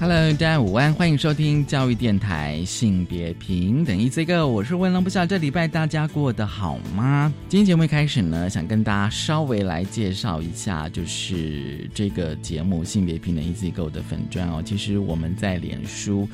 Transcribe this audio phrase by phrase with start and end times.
[0.00, 7.34] Hello，大家午安，欢迎收听教育电台性别平等一这个，我是温龙，不知道这礼拜大家过得好吗？
[7.48, 14.62] 今天节目一开始呢，想跟大家稍微来介绍一下，就是这个节目性别平等一 Z Go 的粉砖哦。
[14.64, 16.28] 其实我们在脸书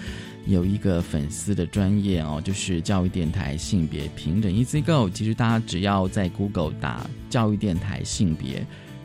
[0.45, 5.11] 有一个粉丝的专业哦，就是教育电台性别平等 EasyGo。
[5.11, 8.63] 其实大家只要在 Google 打教育电台性别。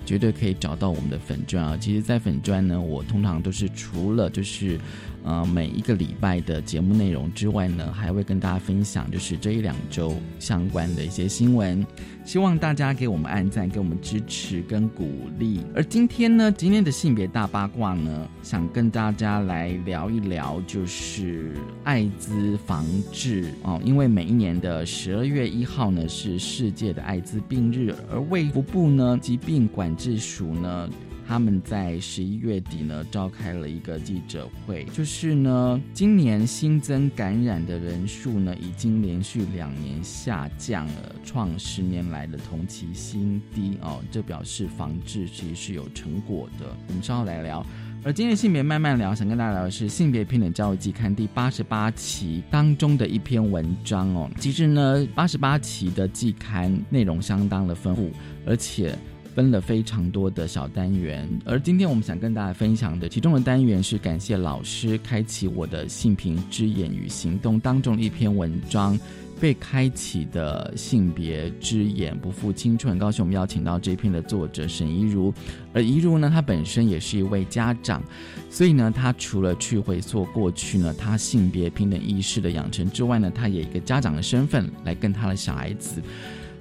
[0.10, 1.78] 绝对可以找到我们的粉砖啊！
[1.80, 4.80] 其实，在粉砖呢，我通常都是除了就是。
[5.24, 11.86] 呃，每一个礼拜的节目内容之外呢，还会跟大家分享，就是这一两周相关的一些新闻。
[12.26, 15.62] 希望大家给我们按赞，给我们支持跟鼓励。
[15.76, 23.82] 而今天呢，今天的性别大八卦呢，想跟大家来聊一聊，就是艾滋防治哦。
[23.84, 30.90] 因为每一年的十二月一号呢，是世界的艾滋病日，而卫福部呢，疾病管制署呢。
[31.30, 44.02] 他们在十一月底呢召开了一个记者会，就是呢，今年新增感染的人数呢已经连续两年下降了，创十年来的同期新低哦。
[44.10, 46.66] 这表示防治其实是有成果的。
[46.88, 47.64] 我们稍后来聊。
[48.04, 54.28] 而今天性别慢慢聊，想跟大家聊的是《性别平等教育季刊》第八十八期当中的一篇文章哦。
[54.40, 58.10] 其实呢，八十八期的季刊内容相当的丰富，
[58.48, 58.98] 而且。
[59.36, 69.00] 分了非常多的小单元，而今天我们想跟大家分享的其中的单元是感谢老师开启我的性平之眼与行动当中的一篇文章，
[69.40, 72.98] 被开启的性别之眼不负青春。
[73.00, 75.34] 高兴我们邀请到这篇的作者沈怡如，
[75.74, 78.04] 而怡如呢，她本身也是一位家长，
[78.50, 86.02] 所以呢，她除了去回溯过去呢，她性别平等意识的养成之外呢，她也一个家长的身份来跟她的小孩子。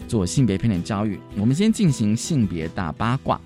[0.09, 3.39] 做性别偏见教育，我们先进行性别大八卦。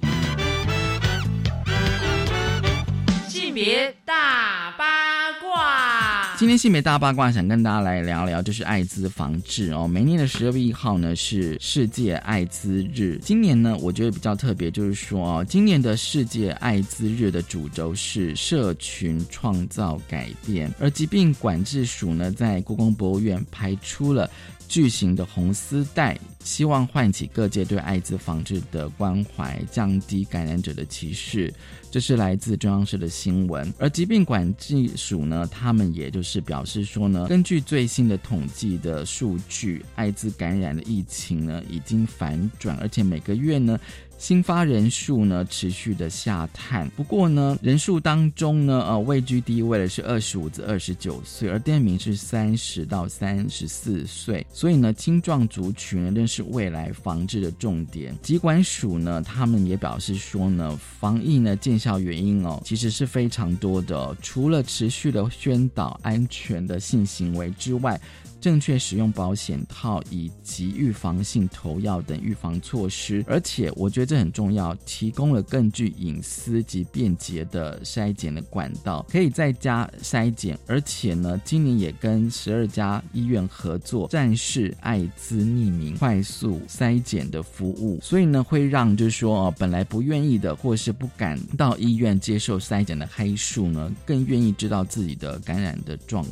[3.29, 9.87] 性别大八卦，今天性别大八卦想跟大家来聊聊，就是艾滋防治哦。
[9.87, 24.31] 每年的十二月一号呢是世界艾滋日，今年呢我觉得比较特别，就是说哦，今年的世界艾滋日的主轴是社群创造改变，而疾病管制署呢在故宫博物院排出了。
[24.73, 31.53] 巨型的红丝带，希望唤起各界对艾滋防治的关怀，降低感染者的歧视。
[31.91, 33.71] 这是来自中央社的新闻。
[33.79, 43.79] 而疾病管制署呢，他们也就是表示说呢，根据最新的统计的数据，艾滋感染的疫情呢已经反转，而且每个月呢。
[44.23, 58.17] 新发人数呢持续的下探，不过呢人数当中呢呃位居第一位的是二十五至二十九岁，而第二名是三十到三十四岁，所以呢青壮族群呢仍是未来防治的重点。
[58.23, 68.01] 疾管署呢他们也表示说呢防疫呢见效原因哦其实是非常多的，除了持续的宣导安全的性行为之外。
[68.43, 96.27] 正确使用保险套以及预防性投药等预防措施，而且我觉得这很重要，提供了更具隐私及便捷的筛检的管道，可以在家筛检，而且呢，今年也跟十二家医院合作，展示艾滋匿名快速筛检的服务，所以呢，会让就是说哦，本来不愿意的或是不敢到医院接受筛检的黑数呢，更愿意知道自己的感染的状。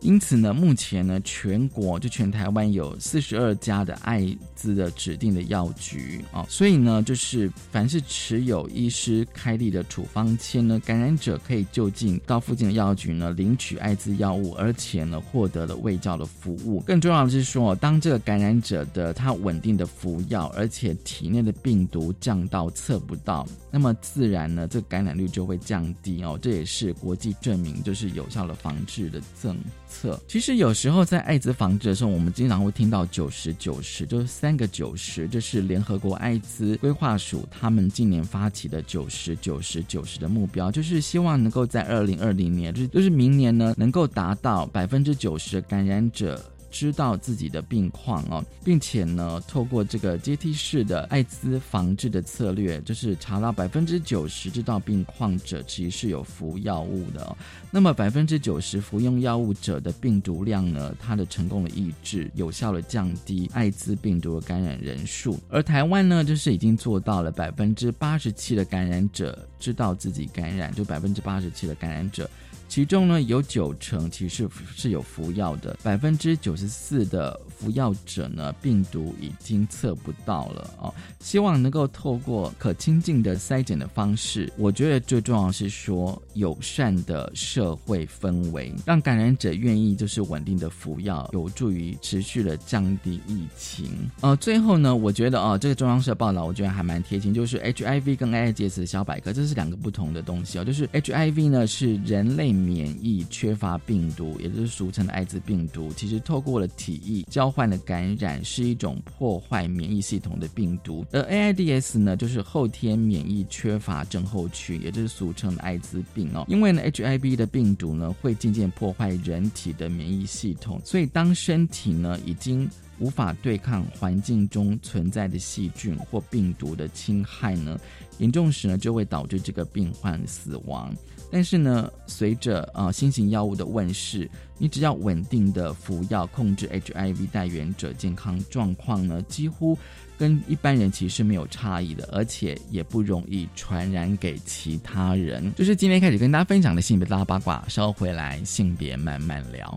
[0.00, 4.24] 因此呢，目前呢，全国就全台湾有四十二家的艾
[4.54, 16.80] 滋的指定的药局啊，所以呢，就是凡是持有医师开立的处方签呢，感染者可以就近到附近的药局呢领取艾滋药物，而且呢，获得了卫教的服务。
[16.80, 26.38] 更重要的是说，当这个感染者的他稳定的服药，而且体内的病毒降到测不到，那么自然呢，这个感染率就会降低哦。
[26.40, 29.56] 这也是国际证明，就是有效的防治的证。
[29.88, 46.42] 测其实有时候在艾滋防治的时候，我们经常会听到九十九十，就是三个九十，这是联合国艾滋规划署他们今年发起的九十九十九十的目标，就是希望能够在二零二零年，就是就是明年呢，能够达到百分之九十的感染者。
[46.74, 57.36] 知道自己的病况哦，并且呢，透过这个阶梯式的艾滋防治的策略，就是查到百分之九十知道病况者其实是有服药物的。
[57.70, 65.38] 那么百分之九十服用药物者的病毒量呢，它的成功的抑制，有效的降低艾滋病毒的感染人数。
[65.48, 72.28] 而台湾呢，就是已经做到了百分之八十七的感染者知道自己感染，就百分之八十七的感染者。
[72.74, 80.92] 其中呢，有九成其实是有服药的，百分之九十四的服药者呢，病毒已经测不到了哦。
[81.20, 93.86] 希望能够透过可亲近的筛检的方式，我觉得最重要是说友善的社会氛围，让感染者愿意就是稳定的服药，有助于持续的降低疫情。
[94.20, 100.64] 呃，最后呢，我觉得哦，这个中央社报道我觉得还蛮贴心，就是 HIV 跟 AIDS 的小百科，这是两个不同的东西哦。
[100.64, 102.63] 就是 HIV 呢是人类。
[102.64, 111.04] 免疫缺乏病毒，也就是俗称的艾滋病毒，其实透过了体液交换的感染，是一种破坏免疫系统的病毒。
[111.12, 116.44] 而 AIDS 呢，就是后天免疫缺乏症候群，也就是俗称的艾滋病哦。
[116.48, 122.68] 因为呢，HIV 的病毒呢会渐渐破坏人体的免疫系统，所以当身体呢已经
[122.98, 127.78] 无法对抗环境中存在的细菌或病毒的侵害呢，
[128.18, 130.94] 严重时呢就会导致这个病患死亡。
[131.34, 139.76] 但是呢，随着呃新型药物的问世，你只要稳定的服药，控制 HIV 带源者健康状况呢，几乎
[140.16, 145.52] 跟一般人其实没有差异的，而且也不容易传染给其他人。
[145.56, 149.76] 就是今天开始跟大家分享的性别大八卦，稍后回来性别慢慢聊。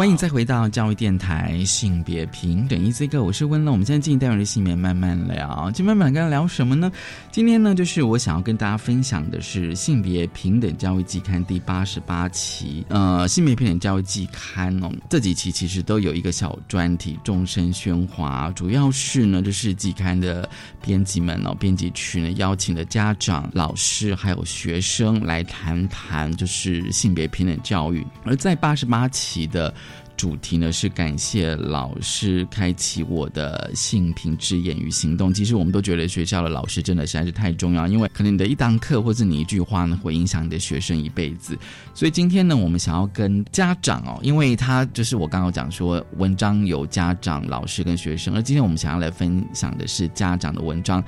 [0.00, 3.70] 欢迎再回到教育电台性别平等一 C 个，我是温乐。
[3.70, 6.90] 我们现在进单元的性别慢慢聊，今天慢慢跟聊什么呢？
[7.30, 12.82] 今天呢，就是我想要跟大家分享的是性别平等教育季刊第八十八期。
[12.88, 20.48] 呃，性别平等教育季刊哦，这几期其实都有一个小专题，众生喧哗，主要是呢，就是季刊的
[20.80, 28.02] 编辑们哦，编辑区呢邀请的家长、老师还有学生来谈谈，就是性别平等教育。
[28.24, 29.74] 而在八十八期的。
[30.20, 35.32] 主题呢是感谢老师开启我的性平之眼与行动。
[35.32, 41.58] 其实我们都觉得学校的老师真的实在是太重要，因为可能你的一堂课或者你一句话呢，会影响你的学生一辈子。
[41.94, 51.02] 所以今天呢，我们想要跟家长哦，因为他就是我刚刚讲说，文章有家长、老师跟学生，而今天我们想要来分享的是家长的文章。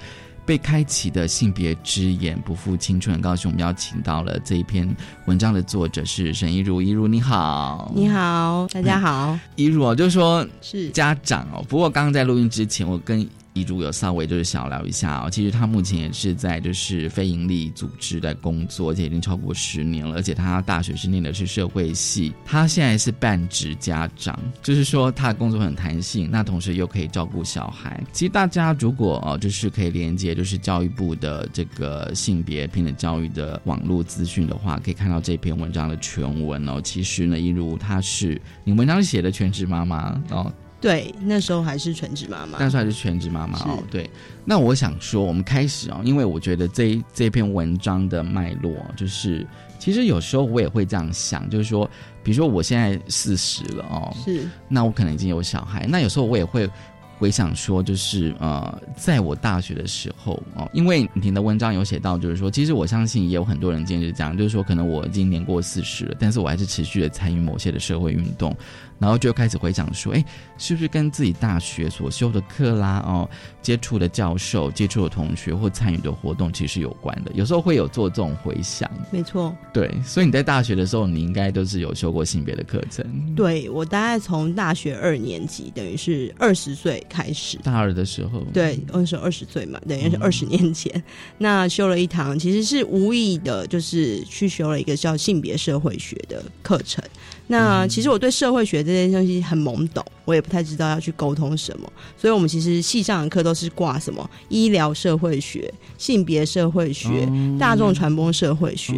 [0.45, 3.15] 被开启的性别之眼，不负青春。
[3.15, 4.89] 很高兴我们邀请到了这一篇
[5.27, 11.65] 文章的作者是沈一如，一如你好，你好，大家好，一如哦，就是说是家长哦。
[11.69, 13.29] 不过刚刚在录音之前，我跟。
[13.55, 20.15] 遗嘱有稍微就是小聊一下哦，其实他目前也是在就是非营利组织在工作，而且已经超过十年了。
[20.17, 28.03] 而且他大学是念的是社会系，他现在是半职家长，就是说他的工作很弹性，那同时又可以照顾小孩。
[28.13, 36.81] 其实大家如果哦，就是可以连接就是教育部的这个性别平等教育的网络资讯的话，可以看到这篇文章的全文哦。
[36.83, 40.51] 其实呢，一如他是你文章写的全职妈妈哦。
[40.83, 43.81] 对，那时候还是全职妈妈，那时候还是全职妈妈哦。
[43.89, 44.11] 对，
[44.45, 49.47] 那我想说，我们开始哦，因为我觉得这这篇文章的脉络，就是
[49.79, 51.89] 其实有时候我也会这样想，就是说，
[52.25, 56.69] 比如说我现在四十了哦，是，那我可能已经有小孩，那有时候我也会
[57.17, 68.53] 回想说，就是呃，在我大学的时候哦，因为你的文章有写到，就是说，其实我相信也有很多人今天是这样，就是说，可能我已经年过四十了，但是我还是持续的参与某些的社会运动。
[69.03, 70.25] 然后就开始回想说，哎，
[70.57, 73.29] 是不是跟自己大学所修的课啦，哦，
[73.63, 77.31] 接触的教授、接触的同学或参与的活动，其实有关的。
[77.35, 78.91] 有时候会有做这种回想。
[79.11, 79.55] 没错。
[79.73, 83.07] 对，所以你在大学的时候，你应该都是有修过性别的课程。
[83.35, 87.57] 对，我大概从大学二年级，等于是二十岁开始。
[87.63, 88.41] 大二的时候。
[88.53, 91.03] 对，那时候二十岁嘛，等于是二十年前。
[91.39, 97.03] 那修了一堂，其实是无意的，就是去修了一个叫性别社会学的课程。
[97.47, 108.95] 那其实我对社会学这件东西很懵懂，我也不太知道要去沟通什么，所以我们其实系上的课都是挂什么医疗社会学、性别社会学、大众传播社会学。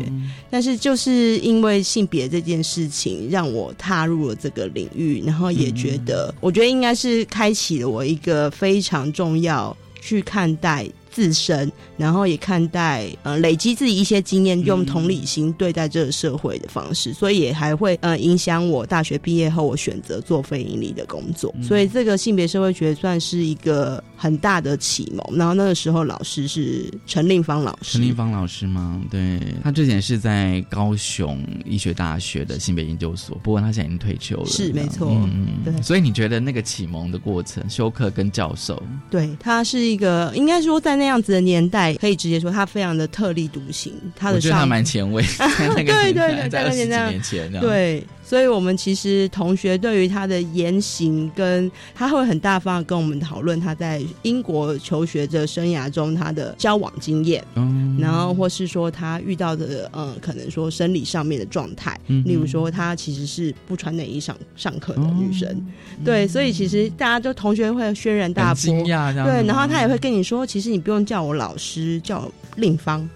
[0.50, 10.86] 但是就是因为性别这件事情，让我踏入了这个领域，然后也觉得，我觉得应该是开启了我一个非常重要去看待。
[11.14, 21.54] 自身，然后也看待呃累积自己一些经验，用同理心对待这个社会的方式，所以也还会呃影响我大学毕业后我选择做非盈利的工作。
[21.62, 25.36] 所以这个性别社会学算是一个很大的启蒙。
[25.36, 28.98] 然后那个时候老师是陈令芳老师，陈令芳老师吗？
[29.10, 34.46] 对，他之前是在高雄医学大学的性别研究所，不过他现在已经退休了。
[34.46, 35.82] 是没错，嗯，对。
[35.82, 40.94] 所以你觉得那个启蒙的过程，修课跟教授，对他是一个应该说在。
[40.94, 43.92] 那样子的年代，可以直接说他非常的特立独行。
[44.16, 45.22] 他的我觉得他蛮前卫，
[45.84, 48.02] 对对对， 在二十几年前，对。
[48.24, 65.66] 所以，我们其实同学对于他的言行，跟他会很大方跟我们讨论他在英国求学者生涯中他的交往经验，嗯，然后或是说他遇到的，呃，可能说生理上面的状态，例如说他其实是不穿内衣上上课的女生，
[66.04, 73.06] 对，所以其实大家就同学会轩然大波，惊讶对，然后他也会跟你说，其实你不用叫我老师，叫令方，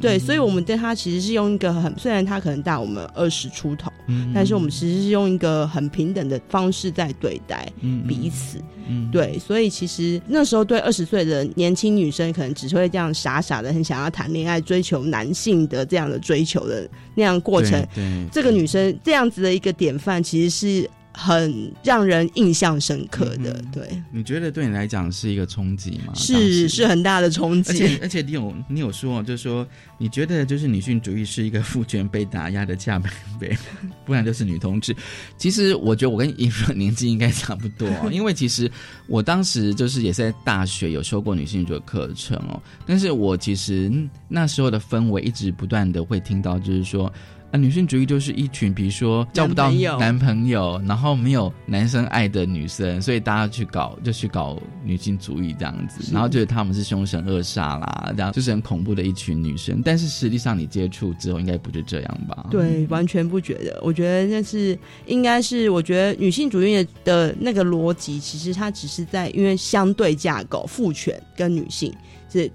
[0.00, 4.32] 对，所以我们对他其实是用一个很，虽然他可能大我们二十出头，嗯。
[4.34, 7.70] 但是我们其实是用一个很平等的方式在对待
[8.08, 17.86] 彼此，嗯对，所以其实那时候对二十岁的年轻女生，可能只是会这样傻傻的很想要谈恋爱，追求男性的这样的追求的那样过程。
[18.32, 20.90] 这个女生这样子的一个典范，其实是。
[21.14, 24.02] 很让人印象深刻的，对。
[24.10, 26.12] 你觉得对你来讲是一个冲击吗？
[26.14, 27.70] 是，是很大的冲击。
[27.72, 29.66] 而且，而且你有你有说，就是说，
[29.98, 33.56] 你觉得就是女性主义是一个父权被打压的下半辈，
[34.06, 34.96] 不然就是女同志。
[35.36, 38.70] 其实，我觉得我跟尹若年纪应该差不多， 因为其实
[39.06, 42.60] 我当时就是也是在大学有修过女性主义课程哦。
[42.86, 43.92] 但是我其实
[44.28, 47.12] 那时候的氛围一直不断的会听到，就是说。
[47.52, 59.82] 啊，女性主义就是一群，比如说交不到男朋友，然后没有男生爱的女生，所以大家去搞，就去搞女性主义这样子，然后觉得他们是凶神恶煞啦，这样就是很恐怖的一群女生。
[59.84, 62.46] 但是实际上你接触之后，应该不是这样吧？
[62.50, 63.78] 对，完全不觉得。
[63.82, 71.92] 我觉得那是应该是，我觉得女性主义的那个逻辑，其实它只是在因为相对架构，父权跟女性。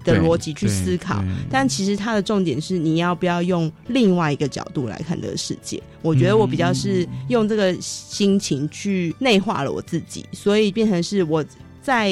[0.04, 5.82] 的逻辑去思考，但其实它的重点是你要不要用另外一个角度来看这个世界。
[6.02, 11.44] 我觉得我比较是用这个心情去内化了我自己，所以变成是我
[11.82, 12.10] 在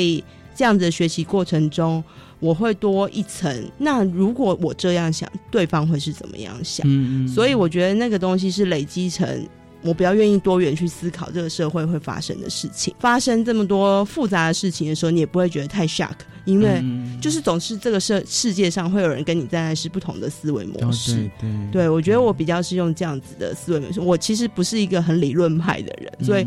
[0.54, 2.02] 这样子的学习过程中，
[2.40, 3.70] 我会多一层。
[3.78, 6.86] 那如果我这样想，对方会是怎么样想？
[7.28, 9.46] 所以我觉得那个东西是累积成
[9.86, 16.16] 我比较愿意多元去思考这个社会会发生的事情，发生这么多复杂的事情的时候，你也不会觉得太 shock。
[16.44, 16.80] 因为
[17.20, 24.00] 就是总是这个世世界上会有人跟你站在是不同的思维模式，对，对我觉得我比较是用这样子的思维模式。
[24.00, 26.46] 我其实不是一个很理论派的人，所以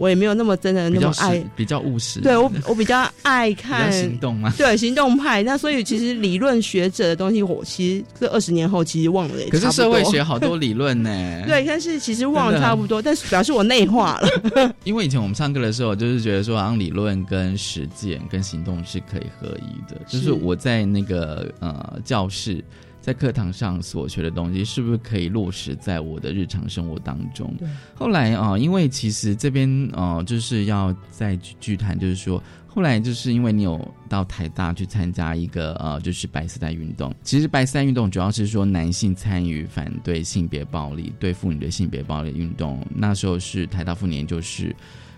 [0.00, 2.20] 我也没有那么真的那么爱比较务实。
[2.20, 4.50] 对我我比较爱看 行动嘛？
[4.56, 5.42] 对行动派。
[5.42, 9.34] 那所以其实理论学者的东西，我其实这二十年后其实忘了。
[9.50, 11.10] 可是社会学好多理论呢。
[11.46, 14.72] 对，但是其实忘了差不多，但是表示我内化了。
[14.84, 22.64] 因为以前我们上课的时候，就是觉得说，好像理论跟实践跟行动是可以合一的，就是我在那个呃教室，
[23.10, 27.52] 在课堂上所学的东西，是不是可以落实在我的日常生活当中？
[27.92, 37.12] 后来啊，因为其实这边呃，就是要再剧谈，就是说，后来就是因为你有到台大去参加一个呃，就是白丝带运动。
[37.24, 42.80] 其实白丝带运动主要是说男性参与反对性别暴力、对妇女的性别暴力运动。
[42.94, 44.72] 那时候是台大妇女就是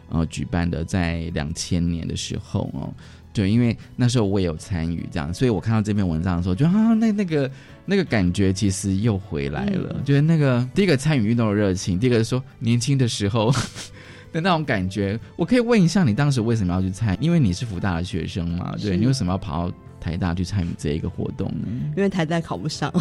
[0.09, 2.91] 呃举办的，在两千年的时候哦。
[3.35, 7.51] 对，因为那时候我也有参与这样，所以我看到这篇文章的时候，就啊，那那个
[7.85, 10.01] 那个感觉其实又回来了。
[10.05, 13.53] 就是那个第一个参与运动的热情，第二个说年轻的时候
[14.33, 15.19] 的那种感觉。
[15.37, 17.17] 我可以问一下，你当时为什么要去参？
[17.21, 18.75] 因为你是福大的学生嘛？
[18.81, 19.77] 对你为什么要跑到？
[20.03, 21.69] 台大去参与这一个活动呢？
[21.97, 22.93] 因为台大考不上，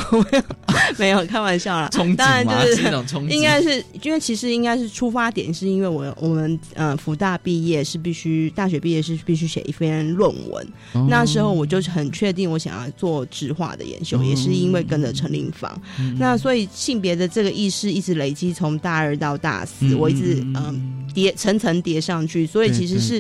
[1.00, 1.90] 没有开玩笑啦。
[2.16, 10.68] 当然就是一种冲应该是因为其实应该是出发点，是因为我我们呃福大毕业是必须大学毕业是必须写一篇论文。
[11.10, 15.82] 那时候我就是很确定我想要做植化的研究，也是因为跟着陈林芳。
[16.20, 22.46] 那所以性别的这个意识一直累积，从大二到大四，我一直嗯叠层层叠上去。
[22.46, 23.20] 所以其实是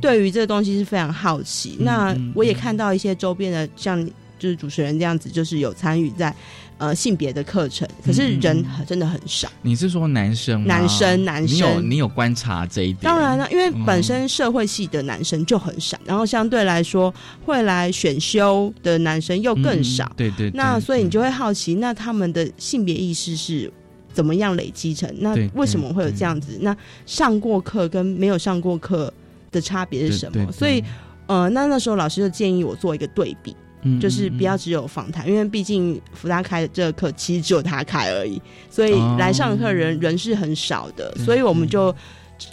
[0.00, 1.76] 对于这个东西是非常好奇。
[1.80, 3.17] 那我也看到一些。
[3.18, 4.02] 周边的像
[4.38, 6.32] 就是主持人这样子，就是有参与在
[6.78, 9.50] 呃性别的课程，可是人真的很少。
[9.62, 10.64] 你是说男生？
[10.64, 13.00] 男生，男生，你有你有观察这一点？
[13.02, 17.12] 当然了，因为本身社会系的男生就很少，然后相对来说
[17.44, 20.08] 会来选修的男生又更少。
[20.16, 20.52] 对对。
[20.54, 23.68] 那所以你就会好奇，那他们的性别意识是
[24.12, 25.12] 怎么样累积成？
[25.18, 26.56] 那为什么会有这样子？
[26.60, 26.76] 那
[27.06, 29.12] 上过课跟没有上过课
[29.50, 30.52] 的差别是什么？
[30.52, 30.80] 所以。
[31.28, 33.56] 呃，那那时候老师就建议我做一个对比，
[34.00, 41.94] 就是不要只有访谈，因为毕竟福大开的这个课其实只有他开而已，所以来上课人人是很少的，所以我们就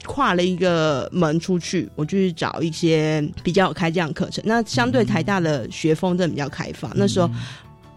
[0.06, 4.44] 跨了一个门出去，我就去找一些比较有开这样课程。
[4.46, 7.28] 那相对台大的学风真的比较开放，那时候。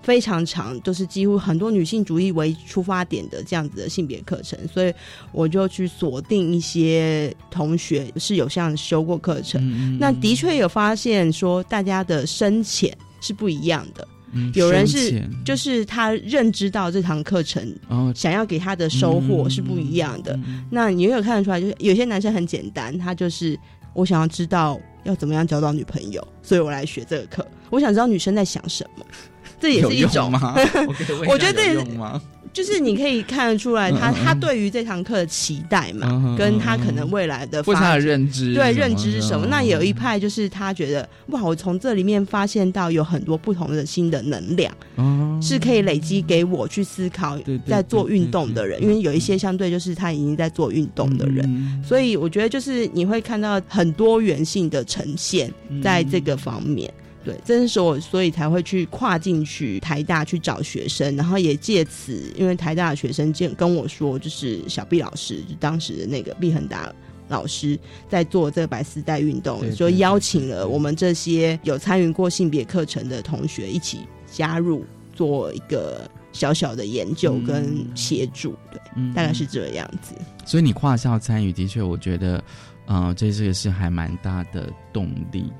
[0.08, 4.94] 非常长，就是几乎很多女性主义为出发点的这样子的性别课程，所以
[5.32, 14.08] 我就去锁定一些同学是有像修过课程，那的确有发现说大家的深浅是不一样的，
[14.54, 17.70] 有人是就是他认知到这堂课程
[18.14, 20.40] 想要给他的收获是不一样的，
[20.70, 23.60] 那你也有看得出来，就是有些男生很简单，他就是
[23.92, 29.04] 我想要知道要怎么样交到女朋友，所以我来学这个课，我想知道女生在想什么。
[29.60, 30.30] 这也是一种。
[30.30, 30.54] 吗？
[31.28, 31.74] 我觉得这
[32.50, 39.46] 就是你可以看得出来，他他对于这堂课的期待嘛，跟他可能未来的发的认知，对认知是什么？
[39.46, 44.74] 那有一派就是他觉得哇，我从这里面发现到有很多不同的新的能量，
[45.40, 56.92] 是可以累积给我去思考，在做运动的人，因为有一些相对就是他已经在做运动的人，所以我觉得就是你会看到很多元性的呈现在这个方面。
[57.28, 66.90] 对，这是我所以才会去跨进去台大去找学生，然后也借此，因为台大的学生见跟我说，就是小毕老师，就当时的那个毕恒达
[67.28, 74.82] 老师在做这个白丝带运动，就邀请了我们这些有参与过性别课程的同学一起加入，
[75.14, 78.54] 做一个小小的研究跟协助。
[78.72, 78.80] 对，
[79.14, 80.14] 大概是这样子。
[80.46, 82.42] 所以你跨校参与，的确，我觉得，
[82.86, 85.52] 嗯，这这个是还蛮大的动力。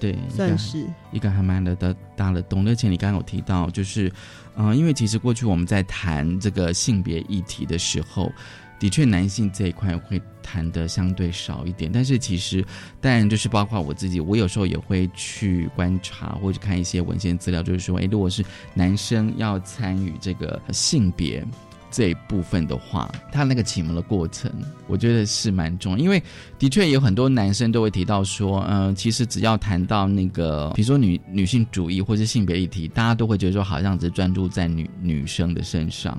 [0.00, 0.12] 对。
[0.12, 2.66] 对，算是一个还蛮的的大的洞。
[2.66, 4.10] 而且你刚刚有提到，就是，
[4.56, 8.32] 嗯，因为其实过去我们在谈这个性别议题的时候，
[8.78, 11.90] 的确男性这一块会谈的相对少一点。
[11.92, 12.64] 但是其实，
[13.00, 21.44] 当然就是包括我自己，我有时候也会去观察或者看一些文献资料，就是说，哎，如果是男生要参与这个性别。
[21.90, 24.50] 这一部分的话，他那个启蒙的过程，
[24.86, 26.22] 我觉得是蛮重要，因为
[26.58, 36.18] 的确有很多男生都会提到说，嗯，其实只要谈到那个，比如说女女性主义或是性别议题，大家都会觉得说，好像只专注在女女生的身上，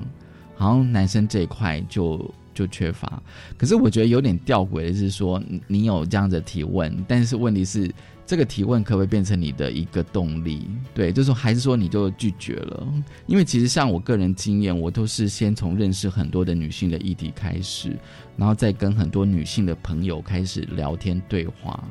[0.56, 3.22] 好像男生这一块就就缺乏。
[3.56, 7.90] 可是我觉得有点吊诡的是说，你有这样的提问，但是问题是。
[8.30, 10.64] 这个提问可不可以变成你的一个动力？
[10.94, 12.86] 对，就是说，还是说你就拒绝了？
[13.26, 17.98] 因为其实像我个人经验，我都是先从认识很多的女性的议题开始，
[18.36, 21.82] 然后再跟很多女性的朋友开始聊天对话，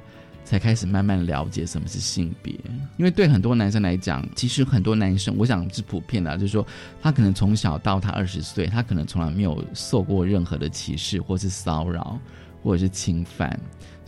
[0.46, 2.54] 才开始慢慢了解什么是性别。
[2.96, 6.66] 因为对很多男生来讲，其实很多男生，我想是普遍的，就是说，
[7.02, 12.18] 他可能从小到他二十岁，他可能从来没有受过任何的歧视，或是骚扰，
[12.64, 13.60] 或者是侵犯。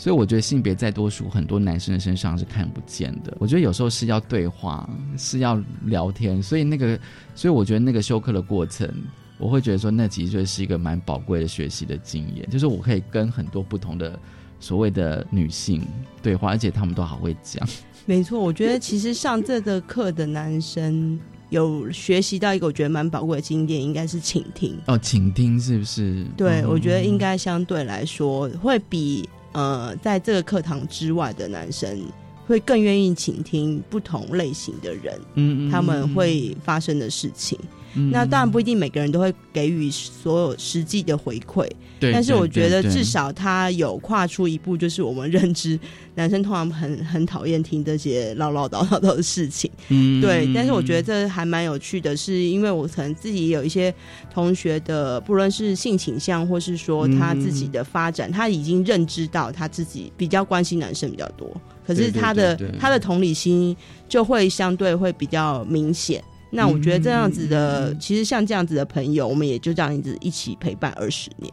[0.02, 3.38] 所以我觉得性别在多数很多男生的身上是看不见的。
[3.38, 6.42] 我觉得有时候是要对话，是要聊天。
[6.42, 7.00] 所以那个，
[7.36, 8.92] 所以我觉得那个休克的过程，
[9.38, 12.50] 我会觉得说，那其实就是一个蛮宝贵的学习的经验。
[12.50, 14.20] 就是我可以跟很多不同的
[14.60, 15.84] 所谓的女性
[16.20, 17.64] 对话，而且他们都好会讲。
[18.08, 21.20] 没错，我觉得其实上这个课的男生
[21.52, 24.76] 有学习到一个我觉得蛮宝贵的经验，应该是倾听。
[24.88, 26.26] 哦，倾听是不是？
[26.36, 29.30] 对，我觉得应该相对来说会比。
[29.54, 32.02] 呃，在这个课堂之外的男生
[32.48, 37.58] 会更愿意倾听不同类型的人，嗯，他们会发生的事情。
[37.94, 42.14] 那当然不一定每个人都会给予所有实际的回馈，对。
[42.14, 45.80] 但是我觉得至少他有跨出一步，就是我们认知
[46.16, 50.50] 男生通常很很讨厌听这些唠唠叨叨的事情，嗯，对。
[50.54, 53.94] 但是我觉得这还蛮有趣的，是因为我可能自己有一些
[54.34, 61.50] 同学的，不论是性倾向，或是说他自己的发展，他已经认知到他自己比较关心男生比较多，
[61.86, 63.76] 可是他的他的同理心
[64.08, 66.24] 就会相对会比较明显。
[66.52, 71.52] 那我觉得这样子的，其实像这样子的朋友，我们也就这样子一起陪伴二十年。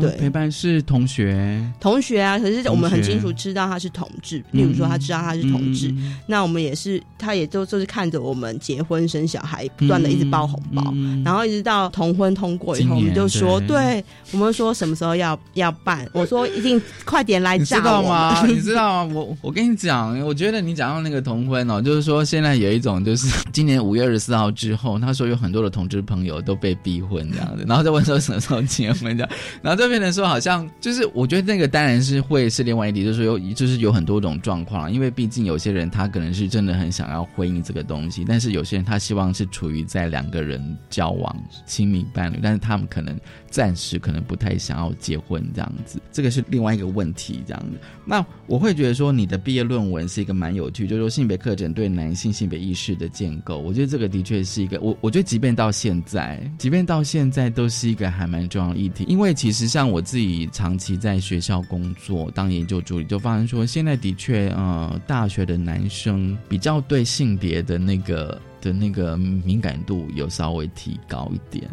[0.00, 2.38] 对，陪伴是同学，同学啊。
[2.38, 5.94] 可是我们很清楚知道他是同志，例如说他知道他是同志，
[6.26, 10.82] 那我们也是，他也都就是看着我们结婚生小孩，不断的一直包红包，
[11.24, 16.06] 然后一直到同婚通过以后，我们就说，对我们说什么时候要要办？
[16.12, 18.44] 我说一定快点来，知道吗？
[18.46, 19.12] 你知道吗？
[19.14, 29.30] 我我跟你讲，我觉得你讲到那个同婚哦，就是说现在有一种，就是 今年五月二十四号之后，他说有很多的同志朋友都被逼婚这样子，然后再问说什么时候结婚这样，
[29.62, 29.94] 然后就。
[29.94, 43.16] 变成说好像就是，我觉得那个当然是会是另外一点，就是有就是有很多种状况，因为毕竟有些人他可能是真的很想要婚姻这个东西，但是有些人他希望是处于在两个人交往亲密伴侣，但是他们可能
[43.54, 47.78] 暂时可能不太想要结婚这样子，这个是另外一个问题这样子。
[48.04, 71.70] 那我会觉得说你的毕业论文是一个蛮有趣，就是说性别课程对男性性别意识的建构，我觉得这个的确是一个我我觉得即便到现在，即便到现在都是一个还蛮重要的议题，因为其实像我自己长期在学校工作当研究助理，就发现说现在的确呃大学的男生比较对性别的那个的那个敏感度有稍微提高一点，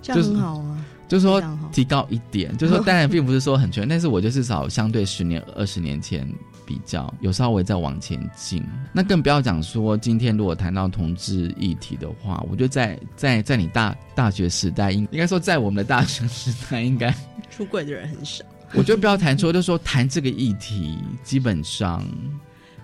[0.00, 0.86] 这样很好啊。
[1.20, 1.42] 说
[1.72, 6.28] 提高一点，就是说当然并不是说很全， 但是我就至少相对十年、二十年前
[6.66, 8.64] 比较有稍微在往前进。
[8.92, 17.14] 那更不要讲说今天如果谈到同志议题的话，我觉得在在在你大大学时代，应应该说在我们的大学时代，应该
[17.50, 18.44] 出柜的人很少。
[18.74, 22.04] 我觉得不要谈说，就说谈这个议题，基本上。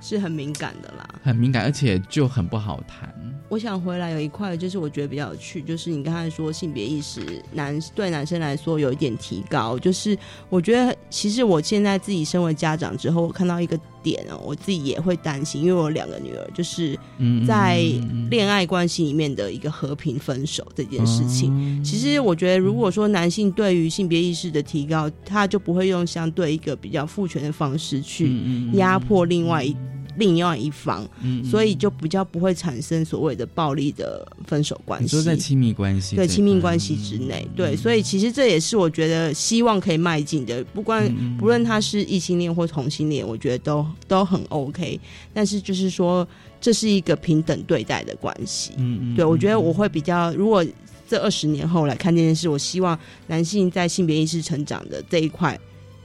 [0.04, 3.08] 是很敏感的啦，很敏感，而且就很不好谈。
[3.52, 7.20] 我想回来有一块，就是我觉得比较有趣，就是你刚才说性别意识
[7.52, 10.16] 男对男生来说有一点提高，就是
[10.48, 16.98] 我觉得其实我现在自己身为家长之后，我看到一个点哦，我自己也会担心，因为我有两个女儿，就是
[17.46, 17.82] 在
[18.30, 21.84] 恋爱关系里面的一个和平分手这件事情。
[21.84, 28.34] 其实我觉得，如果说男性对于性别意识的提高，他就不会用相对一个比较父权的方式去
[28.72, 29.76] 压迫另外一。
[30.16, 35.08] 另外一方，嗯所以就比较不会产生所谓的暴力的分手关系。
[35.08, 40.62] 说在亲密关系，对亲密关系之内，对，所以其实这也是我觉得希望可以迈进的。
[40.74, 45.00] 不管不论他是异性恋或同性恋，我觉得都都很 OK。
[45.32, 46.26] 但是就是说，
[46.60, 48.72] 这是一个平等对待的关系。
[48.76, 50.64] 嗯嗯，对我觉得我会比较，如果
[51.08, 55.58] 这二十年后来看这件事，我希望男性在性别意识成长的这一块，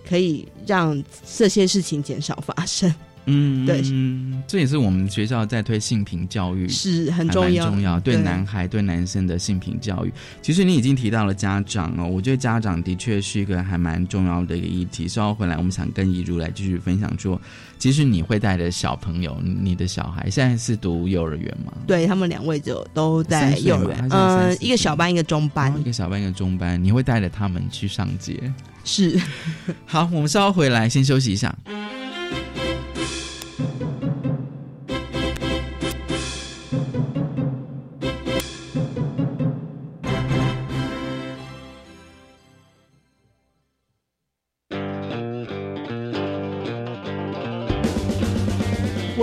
[0.08, 1.02] 可以让
[1.38, 2.94] 这些事情减少发生。
[3.28, 8.00] 嗯，对，嗯，这也是我们学校在推性平教育，是很重要，重要。
[8.00, 15.08] 对男孩、对男生的性平教育，其实你已经提到了家长哦，我觉得家长的确是一个还蛮重要的一个议题。
[15.08, 17.40] 稍后回来，我们想跟怡如来继续分享说，
[17.78, 21.74] 其实你会带着小朋友，你的小孩现在是读幼儿园吗？
[21.86, 28.42] 对他们两位就都在幼儿园，嗯，一个小班，一个中班，一个小班，一个中班，你会带着他们去上街？
[28.86, 29.20] 是。
[29.86, 31.54] 好，我们稍后回来，先休息一下。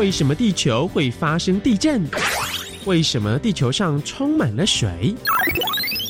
[0.05, 2.07] 为什么地球会发生地震？
[2.85, 5.15] 为什么地球上充满了水？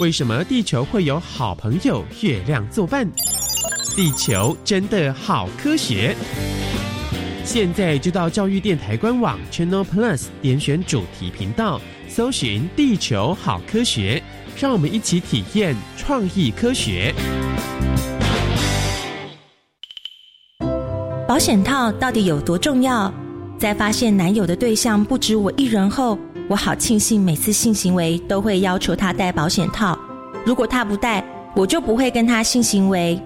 [0.00, 3.09] 为什么地球会有好朋友月亮作伴？
[3.94, 6.16] 地球真的好科学！
[7.44, 14.20] 现在就到教育电台官网 Channel Plus 点选主题频道，搜寻“地球好科学”，
[14.59, 17.14] 让我们一起体验创意科学。
[21.28, 23.14] 保险套到底有多重要？
[23.59, 29.99] 在发现男友的对象不止我一人后，我好庆幸每次性行为都会要求他戴保险套。
[30.45, 33.19] 如果他不戴，我就不会跟他性行为。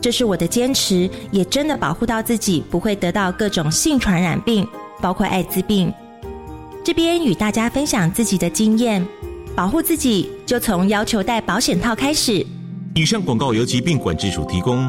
[0.00, 4.66] 这是我的坚持，也真的保护到自己不会得到各种性传染病，
[5.00, 5.92] 包括艾滋病。
[6.84, 9.04] 这边与大家分享自己的经验，
[9.54, 12.46] 保护自己就从要求戴保险套开始。
[12.94, 14.88] 以上广告由疾病管制署提供。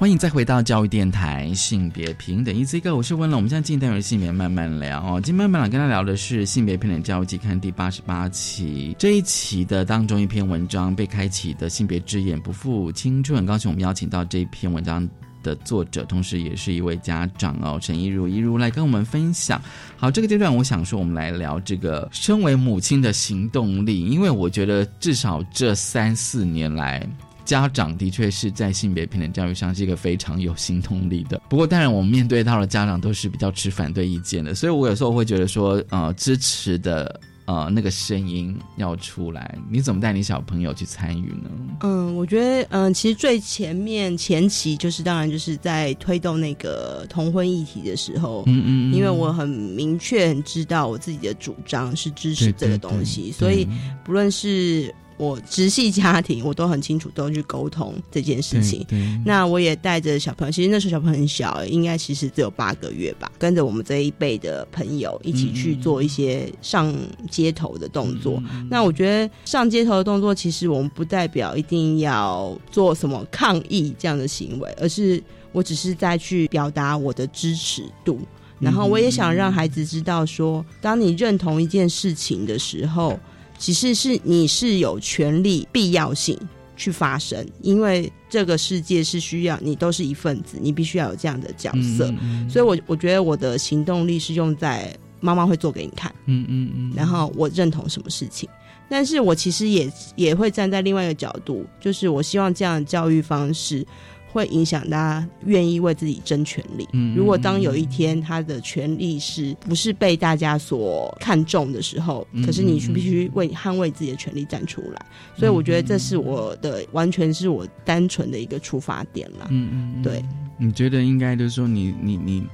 [0.00, 3.36] 欢迎再回到教育电台性别平等一次一个，我是温乐。
[3.36, 5.20] 我们现在进单元性别慢慢聊哦。
[5.22, 13.36] 今天慢慢聊跟他聊的是性别平等教育季刊第八十八期这一期的当中一篇文章被开启的性别之眼不负青春。
[13.36, 15.06] 很高兴我们邀请到这篇文章
[15.42, 19.60] 的作者，同时也是一位家长哦，陈一如一如来跟我们分享。
[19.98, 27.06] 好，这个阶段我想说，我们来聊这个身为母亲的行动力，因为我觉得至少这三四年来。
[27.50, 31.42] 家长的确是在性别平等教育上是一个非常有行动力的。
[31.50, 39.58] 不过，当然我们面对到的家长都是比较持反对意见的，所以我有时候会觉得说，呃，支持的呃那个声音要出来。
[39.68, 41.50] 你怎么带你小朋友去参与呢？
[41.80, 53.66] 嗯，我觉得，嗯，其实最前面前期就是，当然就是在推动那个同婚议题的时候，嗯嗯，因为我很明确很知道我自己的主张是支持这个东西，所以
[54.04, 54.94] 不论是。
[55.20, 58.86] 我直系家庭，我都很清楚，都去沟通这件事情。
[59.22, 66.90] 那我也带着小朋友，其实那时候小朋友很小，应该其实只有八个月吧，跟着我们这一辈的朋友一起去做一些上
[67.30, 68.42] 街头的动作。
[68.70, 78.18] 那我觉得上街头的动作，其实我们不代表一定要做什么抗议这样的行为，而是我只是在去表达我的支持度。
[78.58, 83.20] 然后我也想让孩子知道，说当你认同一件事情的时候。
[83.60, 86.36] 其实是你是有权利、必要性
[86.76, 92.12] 去发声，因为这个世界是需要你都是一份子，你必须要有这样的角色。
[92.48, 98.48] 所以，我我觉得我的行动力是用在妈妈会做给你看，嗯嗯嗯，然后我认同什么事情，
[98.88, 103.86] 但是我其实也也会站在另外一个角度，就是我希望这样的教育方式
[104.32, 106.88] 会影响大家愿意为自己争权利。
[106.92, 115.06] 嗯如果当有一天他的权利是不是被大家所看重的时候，嗯可是你是必须为捍卫自己的权利站出来。
[115.36, 119.48] 所以我觉得这是我的完全是我单纯的一个出发点啦。
[119.50, 120.24] 嗯嗯，嗯对，
[120.58, 122.46] 你觉得应该就是说你你你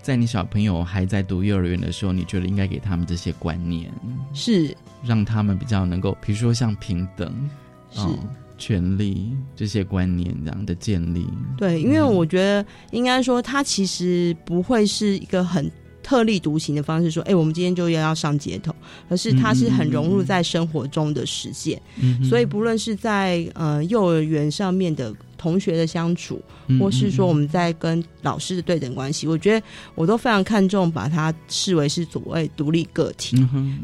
[0.00, 3.90] 在你小朋友还在读幼儿园的时候，你觉得应该给他们这些观念，
[4.32, 7.50] 是让他们比较能够，比如说像平等，
[7.90, 8.00] 是。
[8.00, 8.18] 哦
[8.56, 11.26] 权利这些观念这样的建立。
[11.56, 15.70] 对，因为我觉得应该说，它其实不会是一个很
[16.02, 18.74] 特立独行的方式，说，哎、我们今天就要要上街头，
[19.08, 21.80] 而是它是很融入在生活中的实践。
[22.22, 33.36] 所以不论是在呃幼儿园上面的同学的相处，嗯或是说我们在跟老师的对等关系，我觉得我都非常看重把它视为是所谓独立个体，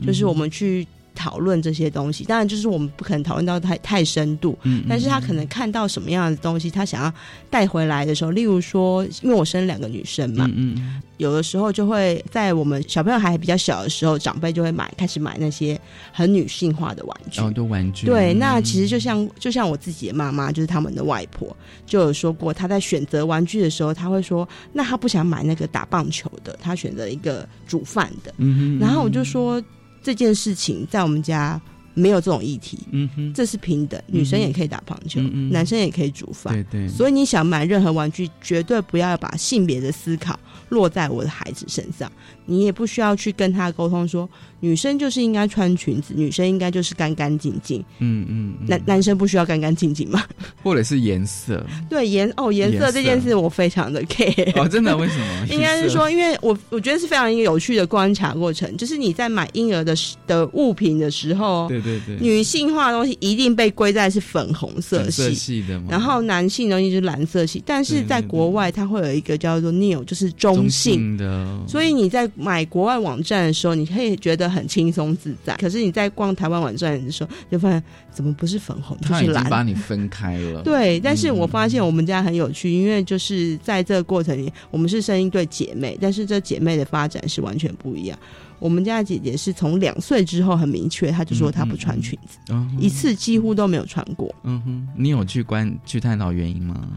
[0.07, 0.87] 就是我们去。
[1.15, 7.13] 讨论这些东西，当然就是我们不可能讨论到太太深度，嗯嗯但是他可能看到什么样的东西，他想要
[7.49, 15.79] 带回来的时候，例如说，因为我生两个女生嘛，嗯嗯有的时候就会在我们小朋友还比较小的时候，长辈就会买开始买那些
[16.13, 18.07] 很女性化的玩具，然后都玩具。
[18.07, 28.33] 对，嗯那其实就像就像我自己的妈妈，就是他们的外婆，就有说过，她在选择玩具的时候，她会说，那她不想买那个打棒球的，她选择一个煮饭的。
[28.39, 29.63] 嗯哼然后我就说，
[30.03, 31.61] 这件事情在我们家
[31.95, 36.55] 没有这种议题，嗯哼，这是平等，女生也可以打棒球，嗯嗯男生也可以煮饭。
[36.71, 42.11] 对对，所以你想买任何玩具，绝对不要把性别的思考落在我的孩子身上。
[42.47, 47.79] 你也不需要去跟他沟通说，女生就是应该穿裙子，女生应该就是干干净净。
[48.01, 50.25] 嗯嗯，嗯男男生不需要干干净净吗？
[50.63, 54.61] 或者是颜色对颜哦颜色这件事我非常的 care。
[54.61, 55.47] 哦，真的为什么？
[55.51, 59.95] 应该是说，因为我我觉得是非常一个有趣的观察过程，就是你在买婴儿的
[60.27, 70.95] 的物品的时候，对对对，女性化的东西一定被归在是粉红色系，的嘛，然后男性的东西就是蓝色系，但是在国外它会有一个叫做 neo，就是中性。
[70.95, 75.55] 性的，所以你在买国外网站的时候，你可以觉得很轻松自在。
[75.57, 79.43] 可是你在逛台湾网站的时候，就发现怎么不是粉红就是蓝？
[79.45, 80.63] 经把你分开了。
[80.65, 88.19] 对，但是我嗯发现我们家很有趣，因为就是在这个过程里，我们是生一对姐妹，但是这姐妹的发展是完全不一样。
[88.61, 92.39] 我们家的姐姐是从两岁之后很明确，她就说她不穿裙子，
[92.79, 94.33] 一次几乎都没有穿过。
[94.45, 96.89] 嗯哼，你有去关去探讨原因吗？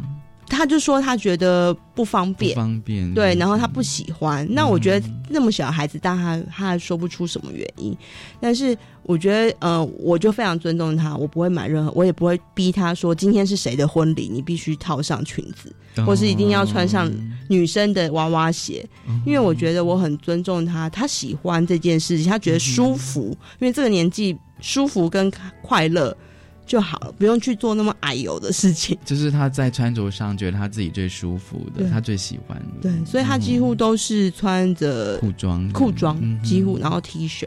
[0.53, 3.13] 她就说他觉得不方不便，方便。
[3.13, 4.47] 对，然后他不喜欢。
[4.51, 7.97] 那我觉得那么小孩子，但他他还说不出什么原因。
[8.39, 15.73] 但是我觉得，呃，我就非常尊重他，我不会买任何，我也不会逼他说今天是谁的婚礼，你必须套上裙子，
[16.05, 17.11] 或是一定要穿上
[17.49, 18.87] 女生的娃娃鞋，
[19.25, 26.15] 因为我觉得我很尊重他，他喜欢这件事情，他觉得舒服，因为这个年纪舒服跟快乐
[26.65, 28.97] 就好了，不用去做那么矮油的事情。
[29.05, 32.89] 就是他在穿着上觉得他自己最舒服的，他最喜欢的。
[32.89, 37.45] 对，所以他几乎都是穿着裤装裤装嗯，几乎然后 T 恤，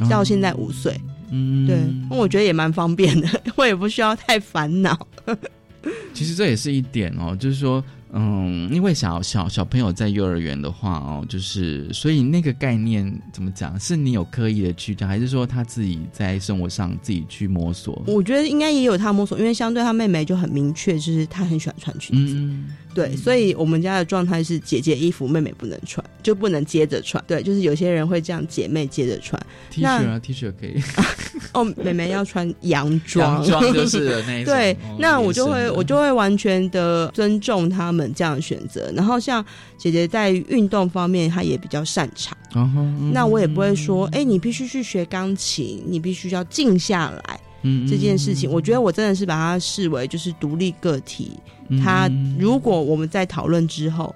[0.00, 1.00] 哦到现在五岁，
[1.30, 1.78] 嗯，对，
[2.10, 5.06] 我觉得也蛮方便的， 我也不需要太烦恼。
[6.14, 7.84] 其实这也是一点哦，就是说，
[8.16, 18.02] 嗯，因为小小小朋友在幼儿园的话哦，就是所以那个概念怎么讲，是你有刻意的去讲，还是说他自己在生活上自己去摸索？
[18.06, 27.22] 我觉得应该也有他摸索，因为相对他妹妹就很明确，就是她很喜欢穿裙子，嗯，对，所以我们家的状态是姐姐衣服妹妹不能穿，就不能接着穿。
[27.26, 29.40] 对，就是有些人会这样，姐妹接着穿。
[29.70, 30.80] T 恤啊，T 恤可以，
[31.52, 34.52] 哦，妹妹要穿洋装， 洋装就是了那一种。
[34.54, 38.92] 对哦，那我就会我就会完全的尊重他们这样的选择。
[38.94, 39.44] 然后像
[39.78, 42.36] 姐姐在运动方面，她也比较擅长。
[43.12, 47.40] 那我也不会说，哎、你必须去学钢琴，你必须要静下来。
[47.66, 51.32] 嗯这件事情，我觉得我真的是把它视为就是独立个体。
[51.68, 54.14] 嗯他如果我们在讨论之后，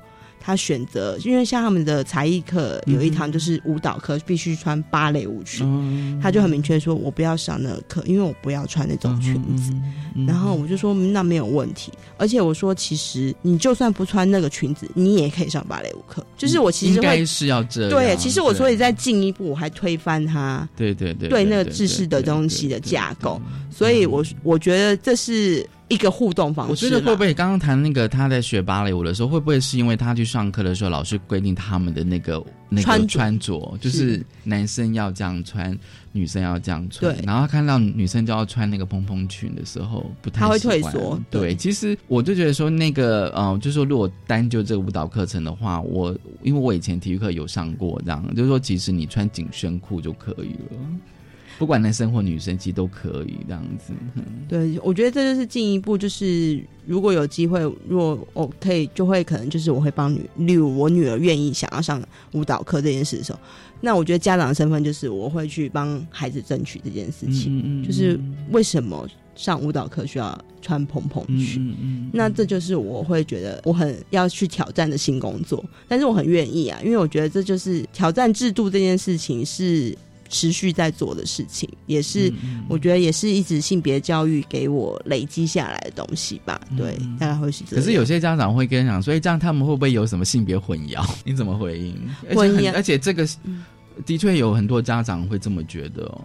[0.48, 6.18] 他选择，因为像他们的才艺课有一堂就是舞蹈课，必须穿芭蕾舞裙，嗯。
[6.22, 9.72] 他就很明确说，我不要上那个课，因为我不要穿那种裙子。
[10.16, 16.26] 嗯然后我就说嗯那没有问题，而且我说其实你就算不穿那个裙子，你也可以上芭蕾舞课。
[16.36, 23.38] 就是我其实会是要这样，对，其实我所以再进一步，我还推翻他对对对对那个制式的东西的架构，
[23.70, 26.90] 所以我我觉得这是一个互动方我式我。
[26.90, 33.76] 觉得会不会刚刚谈那个他在学芭蕾舞的时候，会不会是因为他去上课的时候，老师规定他们的那个那个穿着。
[33.80, 35.76] 就是男生要这样穿，
[36.12, 37.24] 女生要这样穿，对。
[37.24, 41.54] 然后看到女生就要穿那个蓬蓬裙的时候，不太他会退缩对，对。
[41.54, 50.78] 其实我就觉得说那个，呃，就是说如果单就这个舞蹈课程的话，我因为我以前体育课有上过，这样就是说，其实你穿紧身裤就可以了。
[51.58, 53.92] 不管男生或女生，其实都可以这样子。
[54.48, 63.38] 对，我觉得这就是进一步，就是如果有机会，如果我可以，就会可能就是我会帮女，例如我女儿愿意想要上舞蹈课这件事的时候，
[63.80, 68.18] 那我觉得家长的身份就是我会去帮孩子争取这件事情，就是
[68.52, 69.06] 为什么。
[69.38, 79.96] 上舞蹈课需要穿蓬蓬裙，那这就是我会觉得我很要去挑战的新工作，但是我很愿意啊，因为我觉得这就是挑战制度这件事情是
[80.28, 82.32] 持续在做的事情，也是
[82.68, 86.60] 我觉得也是一直性别教育给我累积下来的东西吧。
[86.76, 87.84] 对，大概会是这样。
[87.84, 91.04] 可是有些家长会跟讲，所以这样他们会不会有什么性别混淆？
[91.24, 91.94] 你怎么回应？
[92.34, 93.26] 混淆，而且这个。
[94.06, 96.20] 的确有很多家长会这么觉得哦。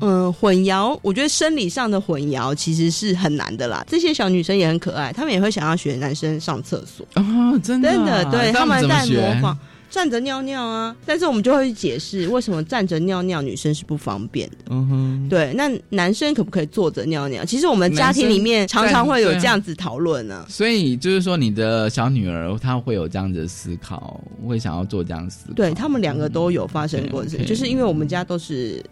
[0.00, 3.84] 嗯，混淆，我觉得生理上的混淆其实是很难的啦。
[3.86, 7.22] 这些小女生也很可爱，她们也会想要学男生上厕所啊，
[7.62, 9.56] 真的，真的，对他们在模仿。
[9.92, 14.56] 站着尿尿啊，但是我们就会去解释为什么站着尿尿女生是不方便的。
[14.70, 17.44] 嗯哼，对，那男生可不可以坐着尿尿？
[17.44, 20.46] 其实我们家庭里面常常会有这样子讨论呢。
[20.48, 24.18] 所以就是说，你的小女儿她会有这样子的思考，
[24.48, 25.52] 会想要做这样思考。
[25.52, 28.82] 对他们两个都有发生过，就是因为我们家都是。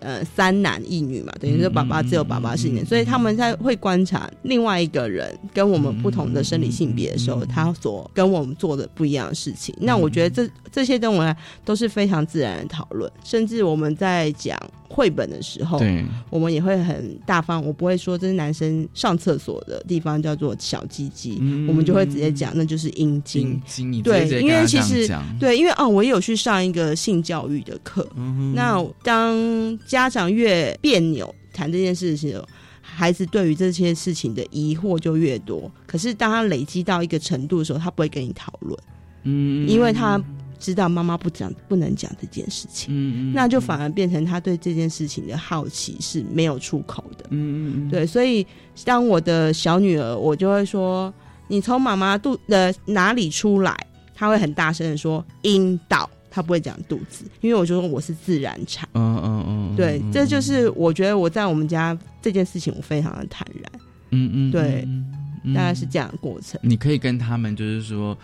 [0.00, 9.74] 呃，三男一女嘛，等于说爸爸只有爸爸是女，所以他们在会观察另外一个人跟我们不同的生理性别的时候，他所跟我们做的不一样的事情。
[9.78, 14.58] 那我觉得这这些东西都是非常自然的讨论，甚至我们在讲。
[14.92, 15.80] 绘本的时候，
[16.28, 21.36] 我们也会很大方，我不会说这是男生上厕所的地方叫做小鸡鸡，
[21.68, 23.60] 我们就会直接讲那就是阴茎。
[24.02, 28.04] 对，因为其实对，因为哦，我也有去上一个性教育的课，
[28.52, 32.42] 那当家长越别扭谈这件事情，
[32.80, 35.70] 孩子对于这些事情的疑惑就越多。
[35.86, 38.76] 可是当他累积到一个程度的时候，他不会跟你讨论，
[39.22, 40.20] 嗯，因为他。
[40.60, 48.46] 知道妈妈不讲不能讲这件事情，嗯嗯，那就反而变成他对这件事情的好奇是没有出口的，嗯嗯对，所以
[48.84, 51.12] 当我的小女儿，我就会说，
[51.48, 53.74] 你从妈妈肚的哪里出来？
[54.14, 63.72] 她会很大声的说阴道，她不会讲肚子，因为我说我是自然产，嗯嗯嗯，对，这就是我觉得我在我们家这件事情我非常的坦然，
[64.10, 64.86] 嗯嗯，对，
[65.54, 66.60] 大概是这样的过程。
[66.62, 68.14] 你可以跟他们就是说。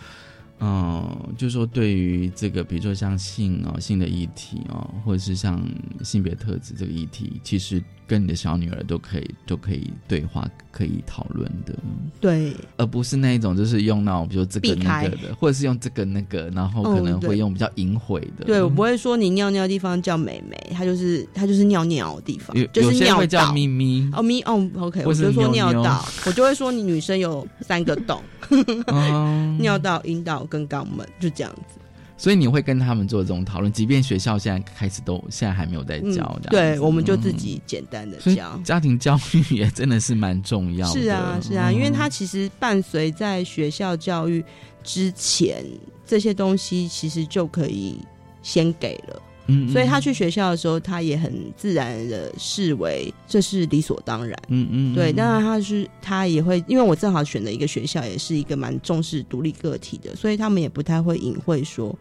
[0.59, 5.63] 嗯，就是说，对于这个，比如说像性哦，性的议题哦，或者是像
[6.03, 7.83] 性别特质这个议题，其实。
[8.07, 11.73] 跟你的小女儿都可以都可以对话，可以讨论的，
[12.21, 18.45] 对，而不是那一种就是用那种比如这个那个的，或者是用这个那个，然后可能会用比较隐晦的。
[18.45, 24.09] 对我不会说你尿尿的地方叫美美，它就是它就是尿尿的地方，就是尿道咪咪。
[24.13, 28.21] 哦咪哦，OK，我就说尿道，我就会说你女生有三个洞
[29.59, 31.79] 尿道、阴道跟肛门，就这样子。
[32.17, 38.59] 所以你会跟他们做这种讨论，即便学校现在开始都现在还没有在教的，对，我们就自己简单的教。
[38.63, 40.99] 家庭教育也真的是蛮重要的。
[40.99, 44.43] 是啊，是啊，因为它其实伴随在学校教育
[44.83, 45.63] 之前，
[46.05, 47.99] 这些东西其实就可以
[48.41, 49.21] 先给了。
[49.47, 54.37] 嗯，所以他去学校的时候，他也很自然的视为这是理所当然。
[54.49, 61.97] 嗯嗯，对，当然他是他也会，因为我正好选的一个学校也是一个蛮重视独立个体的，所以他们也不太会隐晦说，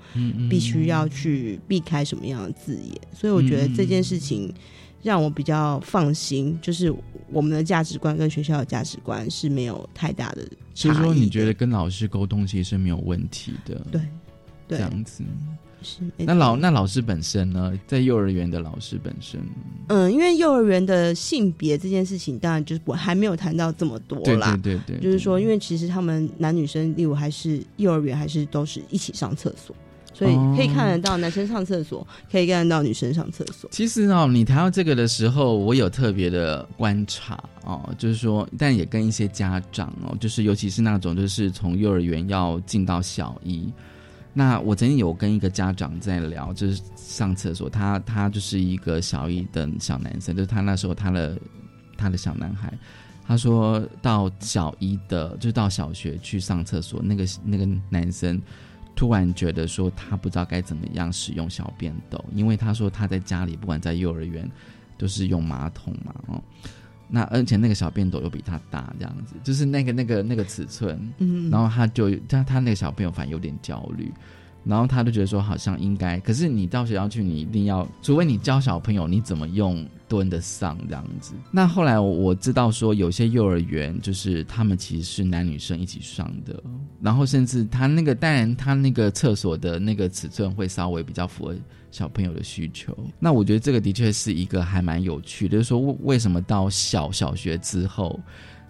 [0.51, 3.01] 必须要去避开什么样的字眼。
[3.13, 4.53] 所以我觉得这件事情
[5.03, 6.93] 让我比较放心，就是
[7.31, 10.45] 我们的价值观跟学校的价值观是没有太大的。
[10.75, 13.87] 所以说，你觉得跟老师沟通其实是没有问题的？
[13.91, 14.01] 对，
[14.69, 15.23] 这样子。
[16.17, 19.41] 那老那老师本身呢，在幼儿园的老师本身，
[19.89, 24.59] 嗯，因为幼儿园的性别这件事情，当然就是我还没有谈到这么多啦。
[24.63, 29.75] 对对对，就是说，因为其实他们男女生，例如还是幼儿园，还是都是一起上厕所，
[30.13, 33.69] 所以可以看得到男生上厕所，可以看得到女生上厕所。
[33.73, 43.73] 其实哦，你谈到这个的时候，我有特别的观察哦，就是说，但也跟一些家长哦，就是尤其是那种就是从幼儿园要进到小一。
[44.39, 51.41] 那我曾经有跟一个家长在聊，就是上厕所，他他就是一个小一的小男生，就是他那时候他的
[51.97, 52.71] 他的小男孩，
[53.27, 58.39] 他说到小一的，就到小学去上厕所，那个那个男生
[58.95, 64.47] 突然觉得说他不知道该怎么样使用小便斗，因为他说他在家里不管在幼儿园
[64.99, 66.43] 都是用马桶嘛，哦。
[67.09, 74.13] 那而且那个小便斗又比他大，这样子，就是那个那个那个尺寸，嗯，然后他就他他那个小朋友反正有点焦虑，
[74.65, 81.35] 然后他就觉得说好像应该，可是你到学校去，你一定要，除非你教小朋友你怎么用蹲的上这样子。
[81.53, 86.61] 那后来我知道说有些幼儿园就是他们其实是男女生一起上的，
[87.01, 91.55] 然后甚至他那个当然他那个厕所的那个尺寸会稍微比较符合
[91.97, 92.97] 小朋友的需求。
[93.19, 98.21] 那我觉得这个的确是一个还蛮有趣的，就是说为什么到小小学之后。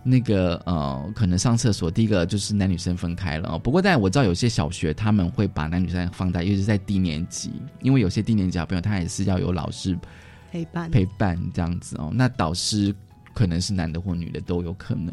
[0.09, 3.59] 那个呃，可能上厕所，第一个就是男女生分开了哦。
[3.59, 7.51] 不过，但我知道有些小学他们会把男女生放在，尤其是在低年级，
[7.83, 9.99] 因为有些低年级小朋友他也是要有老师
[10.53, 12.13] 陪伴陪伴这样子哦。
[12.15, 12.95] 那导师
[13.35, 15.13] 可能是男的或女的都有可能。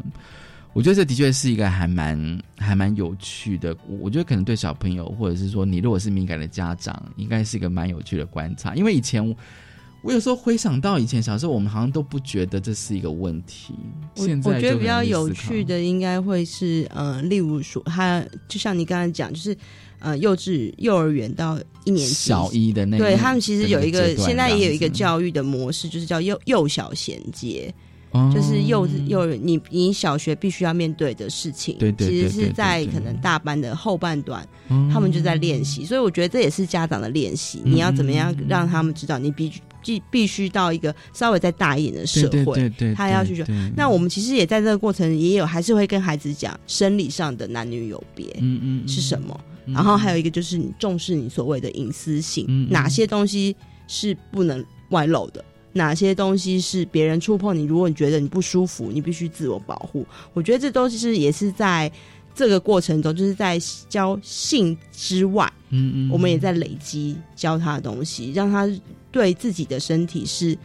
[0.74, 3.74] 我觉得这的确是一个还蛮还蛮有趣的。
[4.00, 9.34] 我觉得可能对小朋友，或者是说你如果是敏感的家长，应该是一个蛮有趣的观察，因为以前。
[10.06, 13.72] 我有时候回想到以前小时候，我们好像都不觉得这是一个问题。
[14.14, 19.56] 现在我觉得比较有趣的，应该会是呃，例如说，他就像你刚才讲，就是
[20.00, 27.74] 呃，幼稚幼儿园到一年级小一的那，对他们其实有一个，现在也有一个教育的模式，就是叫幼幼小衔接，
[28.32, 34.46] 就是幼幼你你小学必须要面对的事情，对对，其实是在可能大班的后半段，
[34.92, 35.84] 他们就在练习。
[35.84, 39.60] 所以我觉得这也是家长的练习，你要怎么样让他们知道你必须。
[39.86, 43.44] 必必须到一个稍微再大一点的社会，对对他要去学。
[43.76, 49.38] 那我们其实也在这个过程也有，还是会跟孩子讲生理上的男女有别，嗯嗯，是什么？
[49.66, 53.54] 然后还有一个就是你重视你所谓的隐私性，哪些东西
[53.86, 55.44] 是不能外露的，
[55.74, 60.06] 哪些东西是别人触碰你，如果你觉得你不舒服，你必须自我保护。
[60.32, 61.92] 我觉得这都是也是在
[62.34, 68.66] 这个过程中，就是在教性之外，嗯嗯，我们也在累积教他的东西，让他。
[69.14, 70.58] 对自己的身体是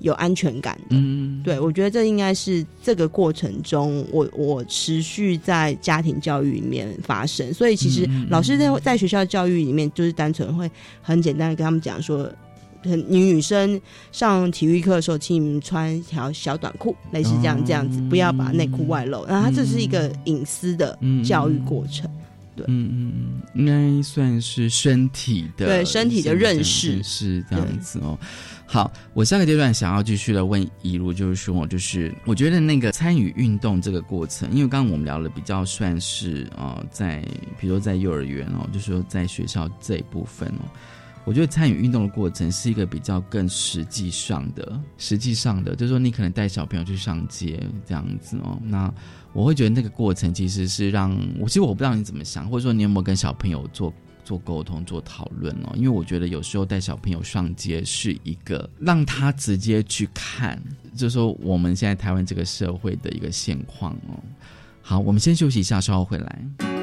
[0.00, 7.54] 有安全感的，嗯，对我觉得这应该是这个过程中，我我持续在家庭教育里面发生。
[7.54, 12.36] 所以其实老师在在学校教育里面，就是单纯会很简单的跟他们讲说，很
[12.84, 13.80] 女女生
[14.12, 19.24] 上体育课的时候，请你们穿一条小短裤，类似这样这样子，不要把内裤外露。
[19.26, 22.10] 然后它这是一个隐私的教育过程。
[22.54, 28.18] 对，嗯嗯嗯，应该算是身体的，对身体的认识是这样子哦。
[28.64, 37.22] 好，我下个阶段想要继续的问一路，就是说，就是我觉得那个参与运动这个过程，因为刚刚我们聊了比较算是呃，在
[37.60, 40.64] 比如说在幼儿园哦，就是说在学校这一部分哦。
[41.26, 48.56] 我觉得参与运动的过程是一个比较更实际上的，实际上的，就是说你可能带小朋友去上街这样子哦。
[48.62, 48.88] 那
[49.32, 51.10] 我会觉得那个过程其实是让
[51.40, 53.92] 我，其实我不知道你怎么想，或者说你有没有跟小朋友做
[54.24, 55.72] 做沟通、做讨论哦？
[55.74, 60.62] 因为我觉得有时候带小朋友上街是一个让他直接去看，
[60.94, 64.14] 就是说我们现在台湾这个社会的一个现况哦。
[64.80, 66.75] 好，我们先休息一下，稍后回来。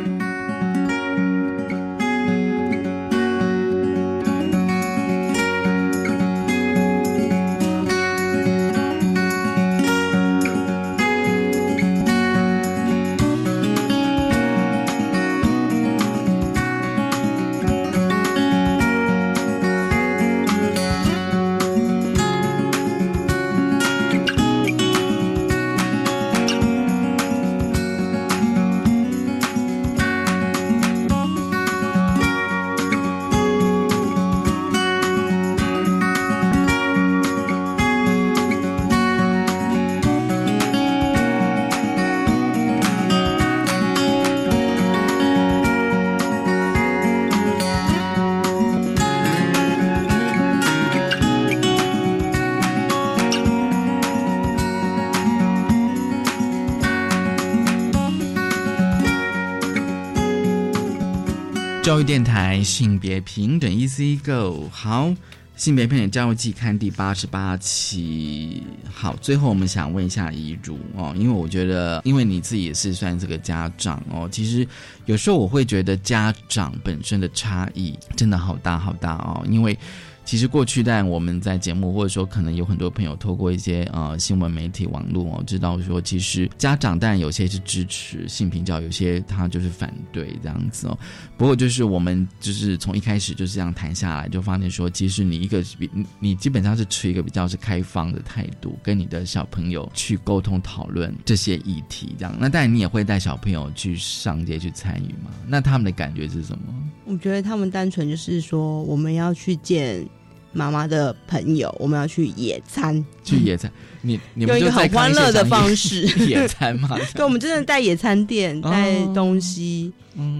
[62.73, 65.13] 性别平等，Easy Go 好，
[65.55, 74.67] 性别平等教育季看第八十八期好，最后我们想问一下遗嘱哦，因为我觉得，因为你自己也是算这个家长哦，其实
[75.05, 79.77] 有时候我会觉得家长本身的差异真的好大好大哦，因为。
[80.25, 90.97] 其实过去，但我们在节目，或者说可能有很多朋友透过一些呃新闻媒体、网络哦，知道说，其实家长当然有些是支持性平教，有些他就是反对这样子哦。
[91.37, 102.33] 不过就是我们就是从一开始就是这样谈下来，就发现说，其实你一个比你基本上是持一个比较是开放的态度，跟你的小朋友去沟通讨论这些议题，这样。
[102.39, 105.31] 那当然你也会带小朋友去上街去参与嘛？
[105.45, 106.73] 那他们的感觉是什么？
[107.05, 110.07] 我觉得他们单纯就是说，我们要去见。
[110.53, 116.03] 妈妈的朋友，我们要去野餐，去野餐，你你们用一个很欢乐的方式。
[116.25, 116.97] 野餐嘛？
[117.13, 119.91] 对，我们真的带野餐垫，带东西，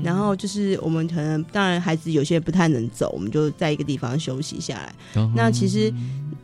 [0.03, 4.93] 然后就是我们可能当然孩子有些不太能走，我们就在一个地方休息下来。
[5.35, 5.91] 那其实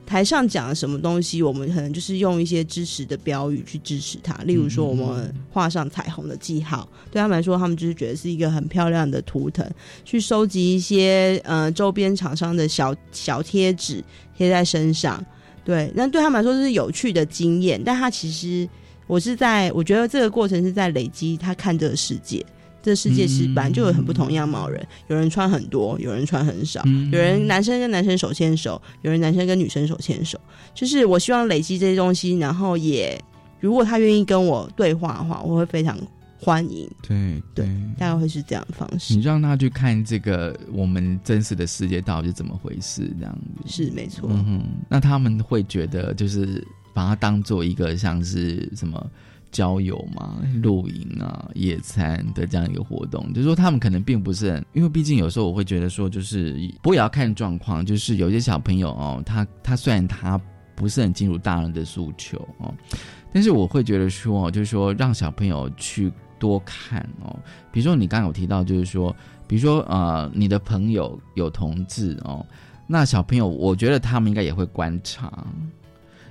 [0.10, 9.64] 台上讲什么东西，我们可能就是用一些支持的标语去支持他，例如说我们画上彩虹的记号，对他们来说，他们就是觉得是一个很漂亮的图腾，
[10.04, 14.04] 去收集一些呃周边厂商的小小贴纸
[14.36, 15.24] 贴在身上，
[15.64, 18.68] 对，那对他们来说是有趣的经验，但他其实
[19.06, 22.44] 我是在我觉得这个过程是在累积他看这个世界。
[22.82, 30.40] 这世界是本来就有很不同样貌人，有人穿很多，有人穿很少，有人男生跟男生手牵手，有人男生跟女生手牵手。
[30.74, 33.22] 就是我希望累积这些东西，然后也
[33.60, 35.98] 如果他愿意跟我对话的话，我会非常
[36.40, 36.90] 欢迎。
[37.02, 37.66] 对对，
[37.98, 39.14] 大概会是这样的方式。
[39.14, 44.30] 你让他去看这个我们真实的世界到底是怎么回事，这样子是没错。
[44.32, 49.12] 嗯，那他们会觉得就是把它当做一个像是什么？
[49.52, 60.40] 郊游嘛，露营啊，野餐的这样一个活动，就是说他们可能并不是很，因为毕竟有时候我会觉得说，就是不过也要看状况，就是有些小朋友哦，他他虽然他
[60.76, 62.74] 不是很清楚大人的诉求哦，
[63.34, 67.38] 但是我会觉得说，就是说让小朋友去多看哦，
[67.72, 69.16] 比如说你刚刚有提到，就是说，
[69.48, 72.46] 比如说呃，你的朋友有同志哦，
[72.88, 75.46] 那小朋友我觉得他们应该也会观察。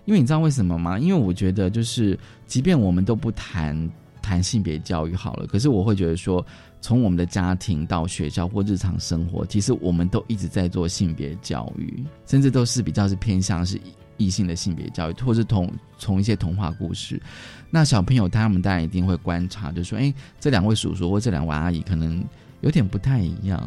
[0.08, 0.98] 因为你知道为什么吗？
[0.98, 3.90] 因为我觉得就是，即便我们都不谈
[4.22, 6.42] 谈性别教育好了，可是我会觉得说，
[6.80, 13.78] 从我们的家庭到学校或日常生活，其实我们都一直在做性别教育，甚至都是比较是偏向是
[14.16, 17.20] 异性的性别教育，或是同从一些童话故事。
[17.68, 22.24] 那小朋友他们当然一定会观察，就说：“哎，这两位叔叔或这两位阿姨可能
[22.62, 23.62] 有点不太一样。”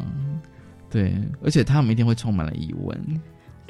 [0.90, 3.00] 对，而且他们一定会充满了疑问。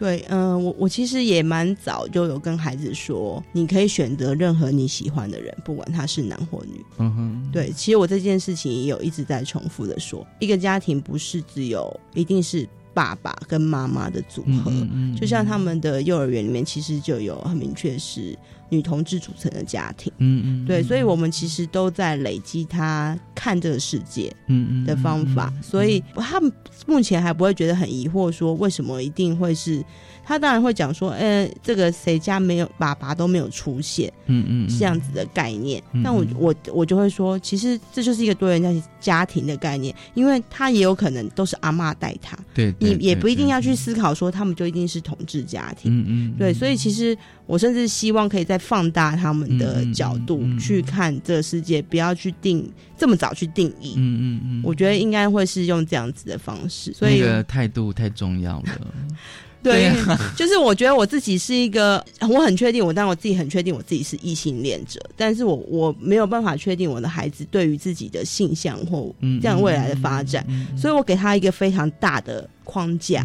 [0.02, 6.84] 对，嗯，我我其实也蛮早就有跟孩子说，你可以选择任何你喜欢的人，不管他是男或女。
[6.98, 14.72] 嗯哼，对，其实我这件事情也有一直在重复的说，一个家庭不是只有一定是爸爸跟妈妈的组合，
[15.16, 18.36] 就像他们的幼儿园里面其实就有很明确是。
[18.72, 26.50] 女同志组成的家庭，嗯嗯，对，所以我们其实都在累积他看这个世界，嗯嗯的方法，所以他们
[26.86, 29.84] 目前还不会觉得很疑惑，说为什么一定会是。
[30.24, 35.82] 他当然会讲说，呃，这个谁家没有爸爸都没有出现，嗯嗯，这样子的概念。
[36.02, 47.16] 但我我我就会说，其实这就是一个多元家家庭的概念，因为他也有可能都是阿妈带他，对，你也不一定要去思考说他们就一定是同志家庭，嗯嗯，对，所以其实
[47.46, 58.68] 我甚至希望可以再放大他们的角度去看这个世界，不要去定这么早去定义，嗯嗯嗯，我觉得应该会是用这样子的方式，所以态度太重要了。
[59.62, 59.92] 对，
[60.36, 70.44] 就是我觉得我自己是一个，我很确定我，但我自己很确定我自己是异性恋者，但是我我没有办法确定我的孩子对于自己的性向或这样未来的发展，
[70.76, 73.24] 所以我给他一个非常大的框架，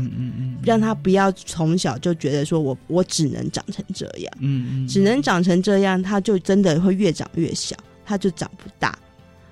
[0.64, 7.76] 让他不要从小就觉得说我我只能长成这样，嗯，只能长成这样，他就真的会越长越小，
[8.06, 8.98] 他就长不大。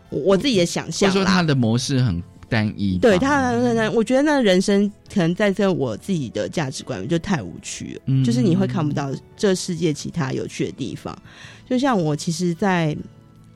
[0.10, 2.22] 我自己的想象，说他的模式很。
[2.48, 3.52] 单一对他，
[3.94, 11.18] 我觉得那人生可能在这我自己的价值观就太无趣了，就是你会看不到这世界其他有趣的地方。
[11.70, 12.96] 就像我其实，在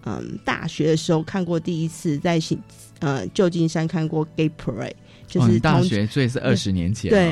[0.05, 2.59] 嗯大学的时候看过第一次在新
[2.99, 4.93] 呃旧金山看过 Gay Parade，
[5.27, 7.11] 就是大学，所以是二十年前。
[7.11, 7.31] 对，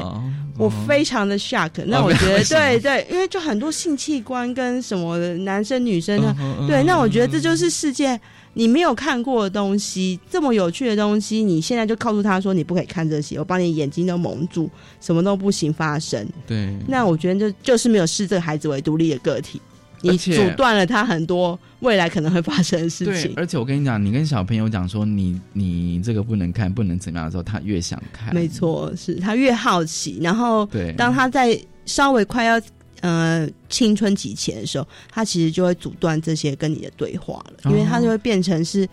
[0.57, 1.71] 我非常的 shock。
[1.85, 6.35] 那我觉得对对，因为就很多性器官跟什么男生女生的，
[6.67, 8.19] 对，那我觉得这就是世界。
[8.57, 14.67] 你没有看过的东西，这么有趣的东西，你现在就告诉他说你不可以看这些，我把你眼睛都蒙住，
[14.99, 16.27] 什么都不行发生。
[16.47, 19.61] 对，那我觉得就就是没有视这个孩子为独立的个体，
[20.01, 23.31] 你阻断了他很多未来可能会发生的事情。
[23.37, 28.33] 而且我跟你讲，你跟小朋友讲说你你这个不能看，不能怎么样的时候，他越想看。
[28.33, 31.55] 没错，是他越好奇，然后对，当他在
[31.85, 32.59] 稍微快要。
[33.01, 38.87] 呃，青春期前的时候，他其实就会阻断这些跟你的对话了，因为他就会变成是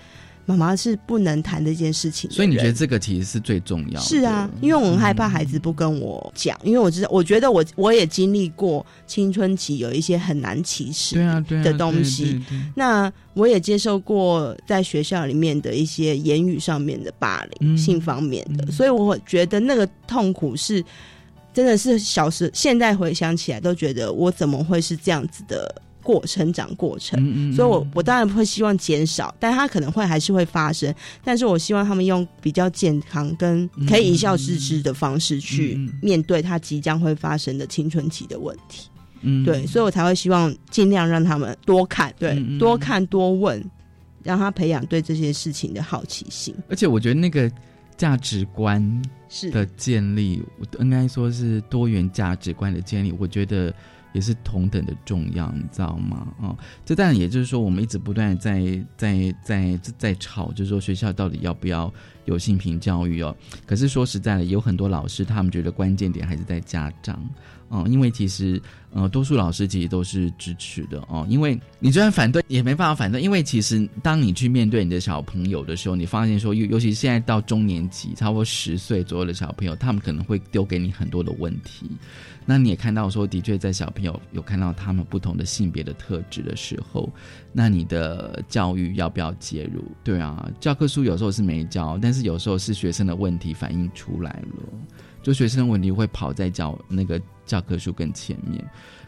[0.47, 2.31] 妈妈是不能谈这件事情。
[2.31, 4.01] 所以你觉得这个其实是最重要的？
[4.01, 11.17] 是啊，因为我很害怕孩子不跟我讲，因为我知道，我觉得我我也经历过青春期有一些很难启齿
[11.63, 12.39] 的东西。
[12.75, 20.85] 那我也接受过在学校里面的一些言语上面的霸凌、性方面的，所以我觉得那个痛苦是。
[21.55, 38.89] 真的是小时，现在回想起来都觉得我怎么会是这样子的过成长过程，嗯嗯所以我我当然会希望减少，但它可能会还是会发生，但是我希望他们用比较健康跟可以一笑置之的方式去面对他即将会发生的青春期的问题。
[39.27, 43.65] 嗯对，所以我才会希望尽量让他们多看，对，多看多问，
[44.23, 46.55] 让他培养对这些事情的好奇心。
[46.69, 47.51] 而且我觉得那个
[47.97, 50.43] 价值观是的建立，
[50.81, 53.75] 应该说是多元价值观的建立，我觉得
[54.13, 56.29] 也是同等的重要，你知道吗？
[56.41, 61.93] 哦，这当然也就是说，我们一直不断地在在在在吵，就是说学校到底要不要
[62.25, 63.37] 有性平教育哦？
[63.67, 67.21] 可是说实在的，有很多老师他们觉得关键点还是在家长。
[67.75, 68.63] 哦，因为其实
[68.93, 81.91] 呃，多数老师其实都是支持的哦，因为你就算反对也没办法反对，因为其实当你去面对你的小朋友的时候，你发现说，尤尤其现在到中年级，差不多十岁左右的小朋友，他们可能会丢给你很多的问题。
[82.47, 87.13] 那你也看到说，的确在小朋友有看到他们不同的性别的特质的时候，
[87.53, 89.83] 那你的教育要不要介入？
[90.05, 94.63] 对啊，教科书有时候是没教，但是有时候是学生的问题反映出来了。
[95.25, 98.63] 就学生的问题会跑在教那个教科书更前面，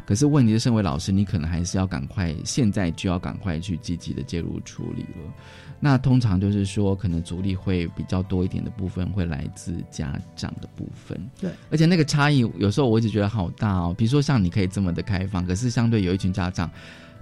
[0.06, 5.32] 可是问题是，身为老师，你可能还是要赶快，现在就要赶快去积极的介入处理了。
[5.78, 11.20] 那通常就是说，可能阻力会比较多一点的部分，会来自家长的部分。
[11.38, 13.94] 对，而且那个差异有时候我一直觉得好大哦。
[13.96, 16.70] 比如说像你可以这么的开放，可是相对有一群家长，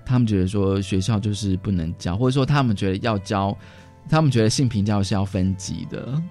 [0.06, 3.56] 他们觉得说学校就是不能教，或者说他们觉得要教，
[4.08, 6.22] 他们觉得性平教是要分级的。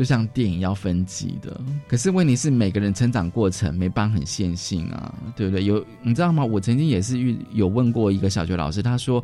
[0.00, 5.62] 就像电影要分级的，可是问题是每个人成长过程没办法很线性啊，对不对？
[5.62, 6.42] 有你知道吗？
[6.42, 9.22] 我曾经也是遇有问过一个小学老师，他说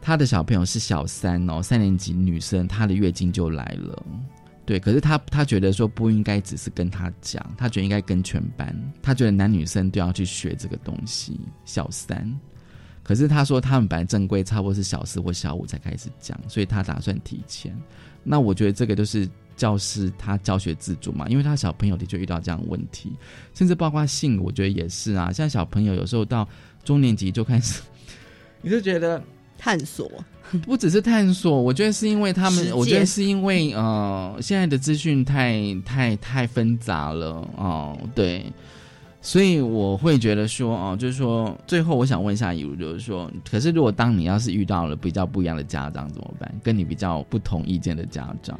[0.00, 4.00] 他的小朋友是小三哦，三年级女生，她的月经就来了，
[4.64, 11.40] 对，可是他他觉得说不应该只是跟他讲，他觉得应该跟全班，他觉得男女生都要去学这个东西。
[11.64, 12.32] 小三，
[13.02, 17.76] 可是他说他们本来正规差不多是小四或小五才开始讲，所以他打算提前。
[18.22, 19.28] 那我觉得这个就是。
[19.56, 23.12] 教师他教学自主嘛，因为他小朋友的确遇到这样的问题，
[23.54, 25.32] 甚至包括性，我觉得也是啊。
[25.32, 26.48] 像小朋友有时候到
[26.84, 27.82] 中年级就开始，
[28.62, 29.22] 你就觉得
[29.56, 30.10] 探索，
[30.64, 38.44] 不只是探索，我觉得是因为他们，我觉得是因为呃，现在的资讯太太太纷杂了哦、对，
[39.20, 46.52] 所以我会觉得说哦，就是说，最后我想问一下，如就是说，可是如果当你要是遇到了比较不一样的家长怎么办？
[46.62, 48.58] 跟你比较不同意见的家长？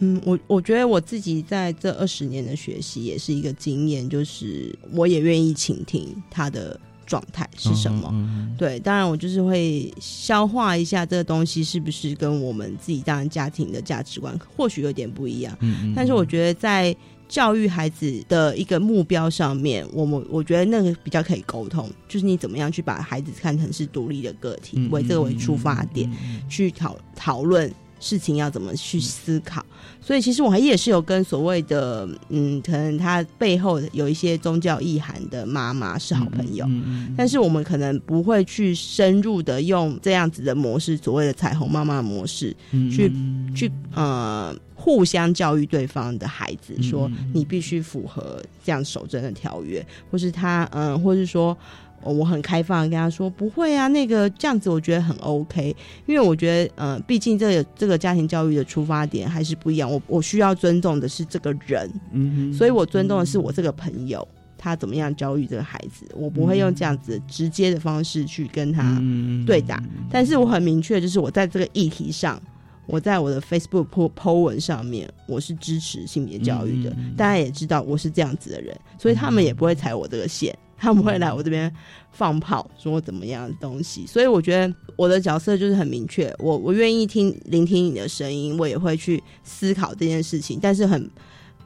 [0.00, 8.08] 嗯，我我觉得我自己在这二十年的学习也是一个经验，就是我也愿意倾听他的状态是什么。
[8.12, 15.56] 嗯对，当然我就是会消化一下这个东西是不是跟我们自己当然家庭的价值观或许有点不一样。
[15.60, 16.94] 嗯嗯但是我觉得在
[17.26, 26.08] 教育孩子的一个目标上面，我们我觉得那个比较可以沟通，就是你怎么样去把孩子看成是独立的个体，嗯为这个为出发点，
[26.48, 27.72] 去讨讨论
[28.04, 29.64] 事情要怎么去思考。
[30.00, 36.68] 所以其实我还也是有跟所谓的嗯，可能他背后有一些宗教意涵的妈妈是好朋友，
[37.16, 43.10] 但是我们可能不会去深入的用这样子的模式，所谓的彩虹妈妈模式，嗯去
[43.56, 51.56] 去呃互相教育对方的孩子，说嗯你必须符合这样守贞的条约，或是他嗯、呃或是说。
[52.04, 55.74] 哦我很开放跟他说不会啊，那个这样子我觉得很 OK，
[56.06, 64.26] 因为我觉得呃，毕竟这个这个家庭教育的出发点还是不一样，我我需要尊重的是这个人，嗯所以我尊重的是我这个朋友。
[64.56, 66.06] 他怎么样教育这个孩子？
[66.14, 68.98] 我不会用这样子直接的方式去跟他
[69.46, 72.40] 对打，但是我很明确，就是我在这个议题上，
[72.86, 76.96] 我在我的 Facebook po po 文上面，我是支持性别教育的。
[77.14, 81.72] 大家也知道我是这样子的人，所以他们也不会踩我这个线，他们会来我这边
[82.12, 84.06] 放炮，说怎么样的东西。
[84.06, 91.10] 所以我觉得我的角色就是很明确，我我愿意听聆听你的声音，我也会去思考这件事情，但是很。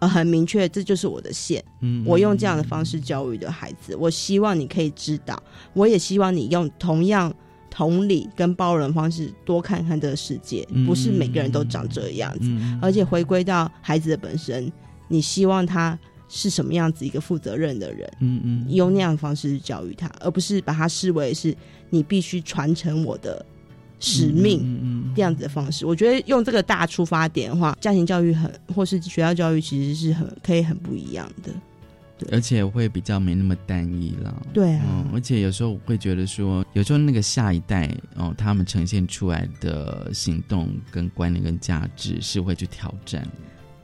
[0.00, 1.60] 呃，很明确，这就是我的线。
[1.80, 5.42] 嗯我用这样的方式教育的孩子，我希望你可以知道，
[5.72, 7.34] 我也希望你用同样
[7.68, 12.44] 同理跟包容方式多看看这个世界，嗯不是每个人都长这样子。
[12.44, 14.70] 嗯而且回归到孩子的本身，
[15.08, 15.98] 你希望他
[16.28, 21.56] 是什么样子一个负责任的人，嗯嗯用那样的方式去教育他，而不是把他视为是
[21.90, 23.44] 你必须传承我的
[23.98, 24.60] 使命。
[24.62, 31.52] 嗯嗯这样子的方式，我觉得用这个大出发点的话，家庭教育很或是学校教育其实是很可以很不一样的。
[32.32, 34.42] 而且会比较没那么单一了。
[34.52, 43.24] 对啊嗯，而且有时候我会觉得说，有时候那个下一代哦，他们呈现出来的行动跟观念跟价值是会去挑战。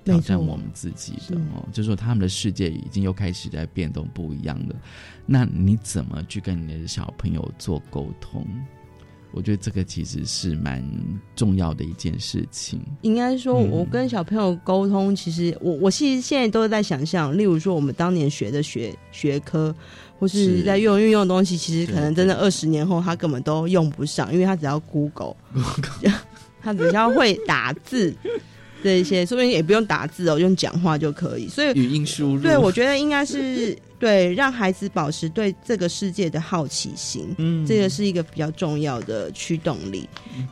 [0.04, 1.66] 挑战我们自己的哦。
[1.72, 4.74] 就是说，他们的世界已经又开始在变动，不一样了。
[5.26, 8.46] 那你怎么去跟你的小朋友做沟通？
[9.32, 10.80] 我觉得这个其实是蛮
[11.34, 12.80] 重要的一件事情。
[13.02, 19.74] 应该说，我跟小朋友沟通，其实我我其实现在都在想象，例如说我们当年学的学学科，
[20.20, 25.34] 或是在用运用的东西，其实可能真的二十年后他根本都用不上，因为他只要 Google，
[26.62, 28.14] 他只要会打字。
[28.84, 31.48] 这一些，说不定也不用打字哦，用讲话就可以。
[31.48, 40.06] 所以语音输入，对我觉得应该是对让孩子保持对这个世界的好奇心，嗯，这个是一个比较重要的驱动力。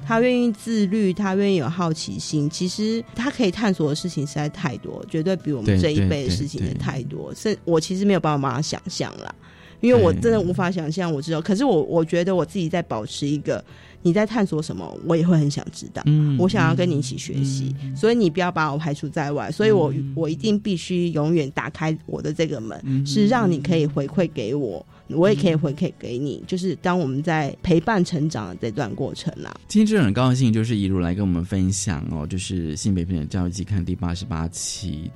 [0.07, 7.35] 他愿意自律，他愿意有好奇心，其实他可以探索的事情实在太多，绝对比我们这一辈的事情也太多。
[7.35, 9.35] 是我其实没有办法把它想象啦，
[9.83, 11.13] 因为我真的无法想象。
[11.13, 13.63] 我知道，可是我我觉得我自己在保持一个。
[14.05, 14.99] 你在探索什么？
[15.07, 16.03] 我也会很想知道。
[16.07, 19.49] 嗯，我想要跟你一起学习，所以你不要把我排除在外。
[19.53, 26.43] 所以我我一定必须永远打开我的这个门，是让你可以回馈给我，我也可以回馈给你。
[26.49, 29.55] 就是当我们在陪伴成长的这段过程啦。
[29.69, 35.09] 今天真的很高兴，就是一路来跟我们分享哦，就是性别平等教育季刊第八十八期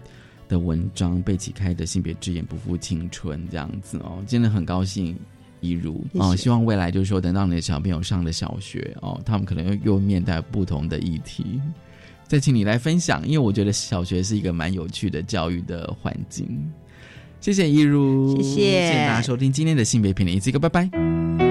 [0.49, 5.17] 的文章《被启开的性别之眼不负青春》这样子哦，真的很高兴。
[5.63, 11.61] 一如哦，希望未来就是说，等到你的小朋友上了小学哦，他们可能又又面对不同的议题，
[12.29, 16.47] 再请你来分享，因为我觉得小学是一个蛮有趣的教育的环境。
[17.41, 21.46] 谢谢一如，谢谢，谢谢大家收听今天的性别评论，一次一个拜拜。